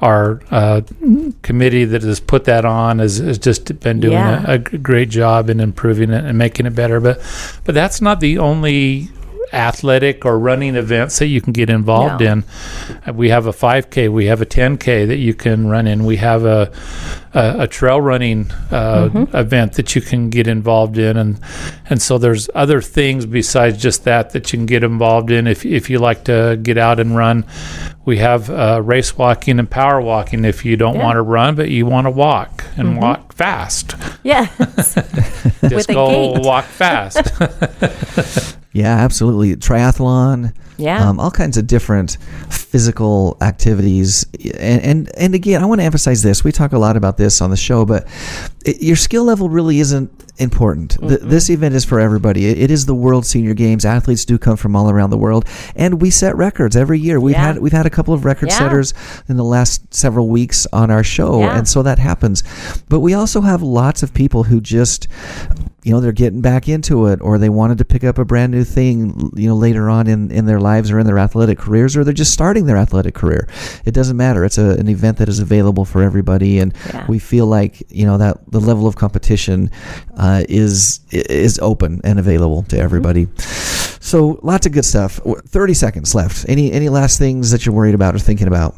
our 0.02 0.41
uh, 0.52 0.82
committee 1.41 1.86
that 1.86 2.04
has 2.04 2.20
put 2.20 2.43
that 2.46 2.65
on 2.65 3.00
has, 3.00 3.17
has 3.17 3.39
just 3.39 3.80
been 3.80 4.00
doing 4.00 4.13
Yeah. 4.13 4.46
a, 4.48 4.54
a 4.54 4.58
great 4.60 5.10
job 5.10 5.50
in 5.50 5.60
improving 5.60 6.12
it 6.12 6.24
and 6.24 6.38
making 6.38 6.67
it 6.67 6.76
better 6.76 7.00
but 7.00 7.20
but 7.65 7.74
that's 7.74 8.00
not 8.00 8.20
the 8.20 8.38
only 8.38 9.10
athletic 9.54 10.26
or 10.26 10.38
running 10.40 10.76
events 10.76 11.20
that 11.20 11.28
you 11.28 11.42
can 11.42 11.54
get 11.54 11.70
involved 11.70 12.22
No. 12.22 12.32
in. 12.32 12.44
Uh, 13.08 13.14
we 13.14 13.30
have 13.30 13.46
a 13.48 13.52
5k 13.52 14.10
we 14.12 14.26
have 14.26 14.42
a 14.42 14.46
10k 14.46 15.08
that 15.08 15.18
you 15.18 15.34
can 15.34 15.68
run 15.68 15.88
in. 15.88 16.06
We 16.06 16.18
have 16.18 16.46
a 16.46 16.72
a, 17.34 17.64
a 17.64 17.68
trail 17.68 18.02
running 18.02 18.50
uh, 18.72 19.10
event 19.34 19.74
that 19.74 19.96
you 19.96 20.02
can 20.02 20.30
get 20.30 20.48
involved 20.48 20.98
in. 20.98 21.18
And 21.18 21.40
and 21.90 22.02
so 22.02 22.18
there's 22.18 22.50
other 22.56 22.82
things 22.82 23.26
besides 23.26 23.78
just 23.82 24.04
that 24.06 24.32
that 24.32 24.52
you 24.52 24.60
can 24.60 24.66
get 24.66 24.84
involved 24.84 25.32
in 25.32 25.48
if 25.48 25.66
if 25.66 25.90
you 25.90 26.00
like 26.00 26.24
to 26.26 26.60
get 26.62 26.78
out 26.78 27.00
and 27.00 27.16
run. 27.16 27.46
We 28.06 28.18
have 28.20 28.50
uh, 28.50 28.82
race 28.84 29.18
walking 29.18 29.60
and 29.60 29.70
power 29.70 30.00
walking 30.02 30.46
if 30.46 30.64
you 30.64 30.78
don't 30.78 30.96
Yeah. 30.96 31.04
want 31.04 31.16
to 31.18 31.22
run 31.22 31.56
but 31.56 31.70
you 31.70 31.86
want 31.86 32.06
to 32.06 32.12
walk 32.12 32.64
and 32.78 32.98
walk 33.02 33.34
fast. 33.34 33.96
Yes. 34.24 34.96
just 35.70 35.90
go 35.90 36.32
walk 36.40 36.66
fast 36.66 37.18
Yeah, 38.78 38.96
absolutely. 38.98 39.56
Triathlon. 39.56 40.54
Yeah. 40.78 41.10
Um, 41.10 41.20
all 41.20 41.32
kinds 41.32 41.58
of 41.58 41.66
different 41.66 42.18
physical 42.52 43.36
activities. 43.42 44.28
And, 44.60 44.82
and, 44.84 45.12
and 45.18 45.34
again, 45.34 45.63
I 45.63 45.66
want 45.66 45.82
to 45.82 45.86
emphasize 45.86 46.22
this. 46.22 46.44
We 46.44 46.52
talk 46.52 46.72
a 46.74 46.78
lot 46.78 46.96
about 46.96 47.18
this 47.18 47.42
on 47.42 47.50
the 47.50 47.58
show, 47.58 47.84
but 47.86 48.08
it, 48.63 48.80
your 48.84 48.96
skill 48.96 49.24
level 49.24 49.50
really 49.50 49.80
isn't 49.80 50.12
important. 50.38 50.96
Th- 51.00 51.20
this 51.22 51.50
event 51.50 51.74
is 51.74 51.84
for 51.84 52.00
everybody. 52.00 52.46
It, 52.46 52.60
it 52.60 52.70
is 52.70 52.86
the 52.86 52.94
World 52.94 53.26
Senior 53.26 53.56
Games. 53.56 53.86
Athletes 53.86 54.24
do 54.24 54.38
come 54.38 54.56
from 54.56 54.76
all 54.76 54.92
around 54.92 55.10
the 55.10 55.18
world, 55.18 55.46
and 55.76 56.00
we 56.00 56.12
set 56.12 56.36
records 56.38 56.76
every 56.76 57.00
year. 57.00 57.20
We've 57.20 57.34
Yeah. 57.34 57.48
had 57.54 57.58
we've 57.58 57.74
had 57.74 57.88
a 57.88 57.90
couple 57.90 58.13
of 58.13 58.24
record 58.24 58.50
Yeah. 58.50 58.60
setters 58.60 58.94
in 59.28 59.36
the 59.38 59.44
last 59.44 59.92
several 59.96 60.30
weeks 60.30 60.68
on 60.72 60.92
our 60.92 61.04
show, 61.04 61.40
Yeah. 61.40 61.58
and 61.58 61.68
so 61.68 61.82
that 61.82 61.98
happens. 61.98 62.44
But 62.88 63.00
we 63.00 63.16
also 63.16 63.42
have 63.42 63.63
lots 63.63 64.04
of 64.04 64.13
people 64.13 64.44
who 64.44 64.62
just 64.62 65.08
you 65.88 65.93
know 65.93 66.02
they're 66.02 66.12
getting 66.12 66.41
back 66.41 66.67
into 66.67 67.06
it 67.08 67.21
or 67.21 67.38
they 67.38 67.47
wanted 67.47 67.78
to 67.78 67.86
pick 67.86 68.04
up 68.04 68.17
a 68.17 68.26
brand 68.26 68.52
new 68.52 68.65
thing 68.65 69.32
you 69.38 69.47
know 69.47 69.56
later 69.56 69.89
on 69.89 70.06
in, 70.08 70.30
in 70.32 70.45
their 70.45 70.60
lives 70.60 70.91
or 70.91 71.00
in 71.00 71.06
their 71.06 71.17
athletic 71.17 71.58
careers 71.58 71.95
or 71.95 72.04
they're 72.04 72.13
just 72.13 72.34
starting 72.34 72.65
their 72.65 72.76
athletic 72.78 73.15
career. 73.15 73.47
It 73.86 73.93
doesn't 73.93 74.17
matter. 74.17 74.43
It's 74.43 74.58
a, 74.58 74.71
an 74.71 74.89
event 74.89 75.17
that 75.19 75.30
is 75.30 75.39
available 75.39 75.86
for 75.86 76.02
everybody 76.04 76.60
and 76.60 76.73
Yeah. 76.93 77.06
we 77.08 77.19
feel 77.19 77.45
like 77.47 77.82
you 77.89 78.06
know 78.06 78.17
that 78.17 78.38
the 78.52 78.60
level 78.60 78.86
of 78.86 78.95
competition 78.97 79.71
uh, 80.17 80.43
is 80.50 81.00
is 81.12 81.58
open 81.60 82.02
and 82.04 82.19
available 82.19 82.63
to 82.63 82.78
everybody. 82.78 83.28
So 84.02 84.39
lots 84.43 84.65
of 84.65 84.71
good 84.73 84.86
stuff. 84.86 85.19
30 85.47 85.73
seconds 85.73 86.13
left. 86.15 86.45
Any 86.50 86.71
any 86.71 86.89
last 86.89 87.17
things 87.17 87.52
that 87.52 87.65
you're 87.65 87.76
worried 87.76 87.95
about 87.95 88.13
or 88.15 88.19
thinking 88.19 88.47
about? 88.47 88.76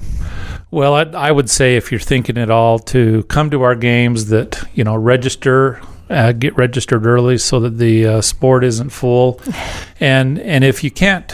Well, 0.72 0.94
I, 0.94 1.02
I 1.30 1.32
would 1.32 1.50
say 1.50 1.76
if 1.78 1.92
you're 1.92 2.00
thinking 2.00 2.38
at 2.38 2.52
all 2.52 2.78
to 2.94 3.24
come 3.24 3.50
to 3.50 3.64
our 3.64 3.76
games, 3.76 4.28
that 4.28 4.64
you 4.76 4.84
know 4.84 4.96
register, 4.96 5.82
uh, 6.10 6.32
get 6.32 6.56
registered 6.58 7.06
early 7.06 7.38
so 7.38 7.60
that 7.60 7.78
the 7.78 8.06
uh, 8.08 8.22
sport 8.22 8.64
isn't 8.64 8.90
full, 8.90 9.40
and 10.00 10.40
and 10.40 10.64
if 10.64 10.84
you 10.84 10.92
can't 10.92 11.34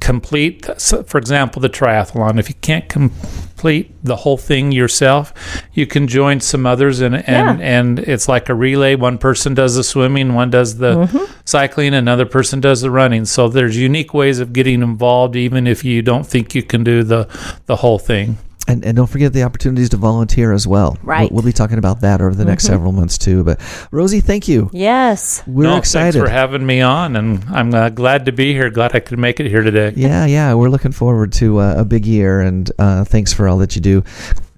complete, 0.00 0.66
for 1.06 1.16
example, 1.18 1.62
the 1.62 1.68
triathlon, 1.70 2.36
if 2.38 2.48
you 2.48 2.56
can't 2.60 2.88
complete 2.88 3.94
the 4.04 4.16
whole 4.16 4.36
thing 4.36 4.72
yourself, 4.72 5.32
you 5.74 5.86
can 5.86 6.08
join 6.08 6.40
some 6.40 6.66
others, 6.66 7.00
and 7.00 7.14
and 7.16 7.60
Yeah. 7.60 7.64
and 7.78 7.98
it's 8.00 8.28
like 8.28 8.48
a 8.48 8.54
relay. 8.54 8.96
One 8.96 9.16
person 9.18 9.54
does 9.54 9.76
the 9.76 9.84
swimming, 9.84 10.34
one 10.34 10.50
does 10.50 10.78
the 10.78 11.28
cycling, 11.44 11.94
another 11.94 12.26
person 12.26 12.60
does 12.60 12.80
the 12.80 12.90
running. 12.90 13.24
So 13.26 13.48
there's 13.48 13.76
unique 13.76 14.12
ways 14.12 14.40
of 14.40 14.52
getting 14.52 14.82
involved, 14.82 15.36
even 15.36 15.66
if 15.68 15.84
you 15.84 16.02
don't 16.02 16.26
think 16.26 16.54
you 16.54 16.62
can 16.64 16.82
do 16.82 17.04
the 17.04 17.28
the 17.66 17.76
whole 17.76 17.98
thing. 18.00 18.38
And, 18.68 18.84
and 18.84 18.96
don't 18.96 19.08
forget 19.08 19.32
the 19.32 19.42
opportunities 19.42 19.88
to 19.90 19.96
volunteer 19.96 20.52
as 20.52 20.66
well. 20.68 20.96
Right. 21.02 21.30
We'll, 21.30 21.38
we'll 21.42 21.44
be 21.44 21.52
talking 21.52 21.78
about 21.78 22.00
that 22.02 22.20
over 22.20 22.32
the 22.34 22.44
next 22.44 22.64
several 22.64 22.92
months 22.92 23.18
too. 23.18 23.42
But 23.42 23.60
Rosie, 23.90 24.20
thank 24.20 24.46
you. 24.46 24.70
yes. 24.72 25.42
We're 25.48 25.64
No, 25.64 25.76
excited. 25.78 26.12
Thanks 26.12 26.28
for 26.28 26.32
having 26.32 26.64
me 26.64 26.80
on, 26.80 27.16
and 27.16 27.44
I'm 27.50 27.74
uh, 27.74 27.88
glad 27.88 28.26
to 28.26 28.32
be 28.32 28.52
here. 28.52 28.70
Glad 28.70 28.94
I 28.94 29.00
could 29.00 29.18
make 29.18 29.40
it 29.40 29.46
here 29.46 29.62
today. 29.62 29.92
yeah, 29.96 30.26
yeah, 30.26 30.54
we're 30.54 30.68
looking 30.70 30.92
forward 30.92 31.32
to 31.34 31.58
uh, 31.58 31.74
a 31.78 31.84
big 31.84 32.06
year, 32.06 32.40
and 32.40 32.70
uh, 32.78 33.04
thanks 33.04 33.32
for 33.32 33.48
all 33.48 33.58
that 33.58 33.74
you 33.74 33.82
do. 33.82 34.04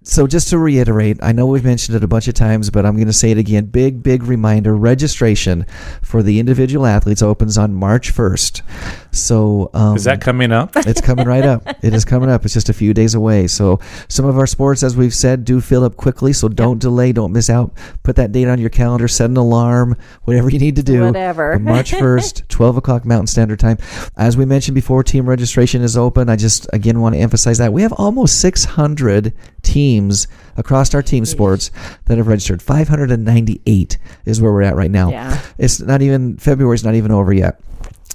So, 0.06 0.26
just 0.26 0.50
to 0.50 0.58
reiterate, 0.58 1.16
I 1.22 1.32
know 1.32 1.46
we've 1.46 1.64
mentioned 1.64 1.96
it 1.96 2.04
a 2.04 2.06
bunch 2.06 2.28
of 2.28 2.34
times, 2.34 2.68
but 2.68 2.84
I'm 2.84 2.94
going 2.96 3.06
to 3.06 3.12
say 3.14 3.30
it 3.30 3.38
again. 3.38 3.64
Big, 3.64 4.02
big 4.02 4.22
reminder 4.22 4.76
registration 4.76 5.64
for 6.02 6.22
the 6.22 6.38
individual 6.38 6.84
athletes 6.84 7.22
opens 7.22 7.56
on 7.56 7.72
March 7.72 8.12
1st. 8.14 9.03
So 9.14 9.70
um, 9.74 9.96
Is 9.96 10.04
that 10.04 10.20
coming 10.20 10.52
up? 10.52 10.72
it's 10.76 11.00
coming 11.00 11.26
right 11.26 11.44
up. 11.44 11.62
It 11.84 11.94
is 11.94 12.04
coming 12.04 12.28
up. 12.28 12.44
It's 12.44 12.54
just 12.54 12.68
a 12.68 12.72
few 12.72 12.92
days 12.92 13.14
away. 13.14 13.46
So 13.46 13.80
some 14.08 14.24
of 14.26 14.36
our 14.36 14.46
sports, 14.46 14.82
as 14.82 14.96
we've 14.96 15.14
said, 15.14 15.44
do 15.44 15.60
fill 15.60 15.84
up 15.84 15.96
quickly. 15.96 16.32
So 16.32 16.48
don't 16.48 16.80
delay. 16.80 17.12
Don't 17.12 17.32
miss 17.32 17.48
out. 17.48 17.72
Put 18.02 18.16
that 18.16 18.32
date 18.32 18.48
on 18.48 18.58
your 18.58 18.70
calendar. 18.70 19.08
Set 19.08 19.30
an 19.30 19.36
alarm. 19.36 19.96
Whatever 20.24 20.50
you 20.50 20.58
need 20.58 20.76
to 20.76 20.82
do. 20.82 21.02
Whatever. 21.02 21.52
But 21.54 21.62
March 21.62 21.90
first, 21.98 22.48
twelve 22.48 22.76
o'clock 22.76 23.04
Mountain 23.04 23.28
Standard 23.28 23.60
Time. 23.60 23.78
As 24.16 24.36
we 24.36 24.44
mentioned 24.44 24.74
before, 24.74 25.02
team 25.02 25.28
registration 25.28 25.82
is 25.82 25.96
open. 25.96 26.28
I 26.28 26.36
just 26.36 26.66
again 26.72 27.00
want 27.00 27.14
to 27.14 27.20
emphasize 27.20 27.58
that 27.58 27.72
we 27.72 27.82
have 27.82 27.92
almost 27.92 28.40
six 28.40 28.64
hundred 28.64 29.32
teams 29.62 30.26
across 30.56 30.94
our 30.94 31.02
team 31.02 31.24
sports 31.24 31.70
that 32.06 32.18
have 32.18 32.26
registered. 32.26 32.62
Five 32.62 32.88
hundred 32.88 33.10
and 33.10 33.24
ninety-eight 33.24 33.98
is 34.24 34.40
where 34.40 34.52
we're 34.52 34.62
at 34.62 34.76
right 34.76 34.90
now. 34.90 35.10
Yeah. 35.10 35.40
It's 35.58 35.80
not 35.80 36.02
even 36.02 36.36
February's 36.36 36.84
not 36.84 36.94
even 36.94 37.10
over 37.10 37.32
yet. 37.32 37.60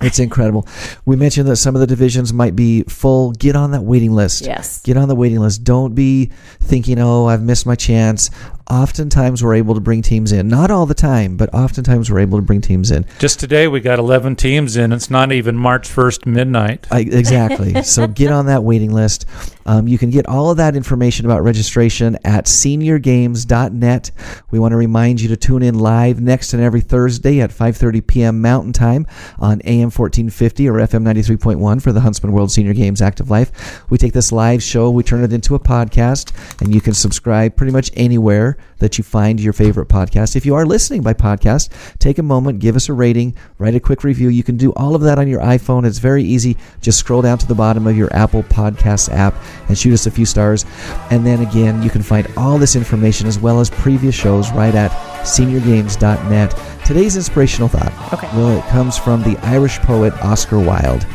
It's 0.02 0.20
incredible. 0.20 0.68
We 1.06 1.16
mentioned 1.16 1.48
that 1.50 1.58
some 1.58 1.76
of 1.76 1.82
the 1.82 1.88
divisions 1.88 2.32
might 2.32 2.56
be 2.56 2.84
full. 2.84 3.32
Get 3.32 3.56
on 3.56 3.72
that 3.72 3.82
waiting 3.82 4.14
list. 4.14 4.46
Yes. 4.46 4.82
Get 4.82 4.96
on 4.96 5.10
the 5.10 5.16
waiting 5.16 5.40
list. 5.40 5.64
Don't 5.64 5.94
be 5.94 6.32
thinking, 6.62 7.00
oh, 7.00 7.26
I've 7.26 7.42
missed 7.42 7.66
my 7.66 7.76
chance. 7.76 8.30
Oftentimes 8.70 9.44
we're 9.44 9.56
able 9.56 9.74
to 9.74 9.82
bring 9.82 10.04
teams 10.04 10.32
in. 10.32 10.48
Not 10.48 10.70
all 10.70 10.86
the 10.86 10.94
time, 10.94 11.38
but 11.38 11.52
oftentimes 11.54 12.12
we're 12.12 12.20
able 12.20 12.38
to 12.38 12.44
bring 12.44 12.62
teams 12.62 12.92
in. 12.92 13.06
Just 13.18 13.40
today, 13.40 13.68
we 13.68 13.80
got 13.80 13.98
11 13.98 14.36
teams 14.36 14.78
in. 14.78 14.92
It's 14.92 15.10
not 15.10 15.32
even 15.32 15.58
March 15.58 15.90
1st 15.90 16.28
midnight. 16.28 16.88
I, 16.92 17.00
exactly. 17.00 17.82
so 17.84 18.06
get 18.06 18.32
on 18.32 18.46
that 18.46 18.64
waiting 18.64 18.92
list. 18.92 19.26
Um, 19.66 19.88
you 19.88 19.98
can 19.98 20.12
get 20.12 20.28
all 20.28 20.52
of 20.52 20.58
that 20.58 20.76
information 20.76 21.26
about 21.26 21.44
registration 21.44 22.18
at 22.24 22.46
seniorgames.net. 22.46 24.12
We 24.52 24.60
want 24.60 24.72
to 24.72 24.78
remind 24.78 25.22
you 25.22 25.30
to 25.30 25.38
tune 25.38 25.64
in 25.64 25.78
live 25.78 26.22
next 26.22 26.54
and 26.54 26.62
every 26.62 26.82
Thursday 26.82 27.42
at 27.42 27.50
5:30 27.50 28.06
p.m. 28.06 28.42
Mountain 28.42 28.74
Time 28.74 29.08
on 29.40 29.62
AM 29.62 29.92
1450 29.92 30.70
or 30.70 30.74
FM 30.74 31.04
93.1 31.04 31.82
for 31.82 31.92
the 31.92 32.02
Huntsman 32.02 32.34
World 32.34 32.52
Senior 32.52 32.74
Games 32.74 33.02
Active 33.02 33.30
Life. 33.30 33.84
We 33.90 33.98
take 33.98 34.14
this 34.14 34.32
live 34.32 34.62
show, 34.62 34.90
we 34.90 35.04
turn 35.04 35.24
it 35.24 35.34
into 35.34 35.56
a 35.56 35.60
podcast, 35.60 36.34
and 36.62 36.74
you 36.74 36.82
can 36.82 36.94
subscribe 36.94 37.56
pretty 37.56 37.74
much 37.74 37.92
anywhere 37.96 38.58
that 38.80 38.98
you 38.98 39.04
find 39.04 39.40
your 39.40 39.54
favorite 39.54 39.90
podcast. 39.90 40.36
If 40.36 40.46
you 40.46 40.56
are 40.56 40.66
listening 40.66 41.02
by 41.02 41.14
podcast, 41.14 41.70
take 42.00 42.18
a 42.18 42.24
moment, 42.24 42.60
give 42.60 42.76
us 42.76 42.90
a 42.90 42.94
rating, 42.94 43.36
write 43.58 43.76
a 43.76 43.80
quick 43.80 44.04
review. 44.04 44.30
You 44.30 44.44
can 44.44 44.58
do 44.58 44.74
all 44.74 44.96
of 44.96 45.02
that 45.02 45.20
on 45.20 45.28
your 45.28 45.42
iPhone. 45.42 45.86
It's 45.86 46.00
very 46.00 46.24
easy. 46.24 46.58
Just 46.82 47.00
scroll 47.00 47.22
down 47.22 47.38
to 47.40 47.48
the 47.48 47.56
bottom 47.56 47.88
of 47.88 47.98
your 47.98 48.14
Apple 48.14 48.44
Podcast 48.44 49.10
app 49.14 49.36
and 49.68 49.78
shoot 49.78 49.94
us 49.94 50.06
a 50.06 50.12
few 50.12 50.26
stars. 50.26 50.66
And 51.12 51.26
then 51.26 51.42
again, 51.42 51.84
you 51.84 51.90
can 51.90 52.04
find 52.04 52.28
all 52.38 52.58
this 52.58 52.76
information 52.76 53.28
as 53.28 53.40
well 53.40 53.60
as 53.60 53.70
previous 53.70 54.16
shows 54.16 54.52
right 54.52 54.76
at 54.76 54.92
seniorgames.net. 55.24 56.86
Today's 56.86 57.16
inspirational 57.16 57.68
thought. 57.68 58.14
Okay. 58.14 58.28
Well, 58.36 58.58
it 58.58 58.66
comes 58.70 58.98
from 58.98 59.22
the 59.22 59.38
Irish 59.44 59.78
poet 59.80 60.14
Oscar 60.24 60.60
Wilde. 60.60 61.06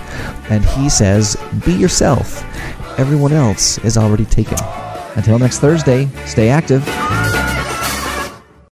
And 0.51 0.65
he 0.65 0.89
says, 0.89 1.37
Be 1.65 1.73
yourself. 1.73 2.45
Everyone 2.99 3.33
else 3.33 3.79
is 3.79 3.97
already 3.97 4.25
taken. 4.25 4.59
Until 5.17 5.39
next 5.39 5.59
Thursday, 5.61 6.09
stay 6.27 6.49
active. 6.49 6.83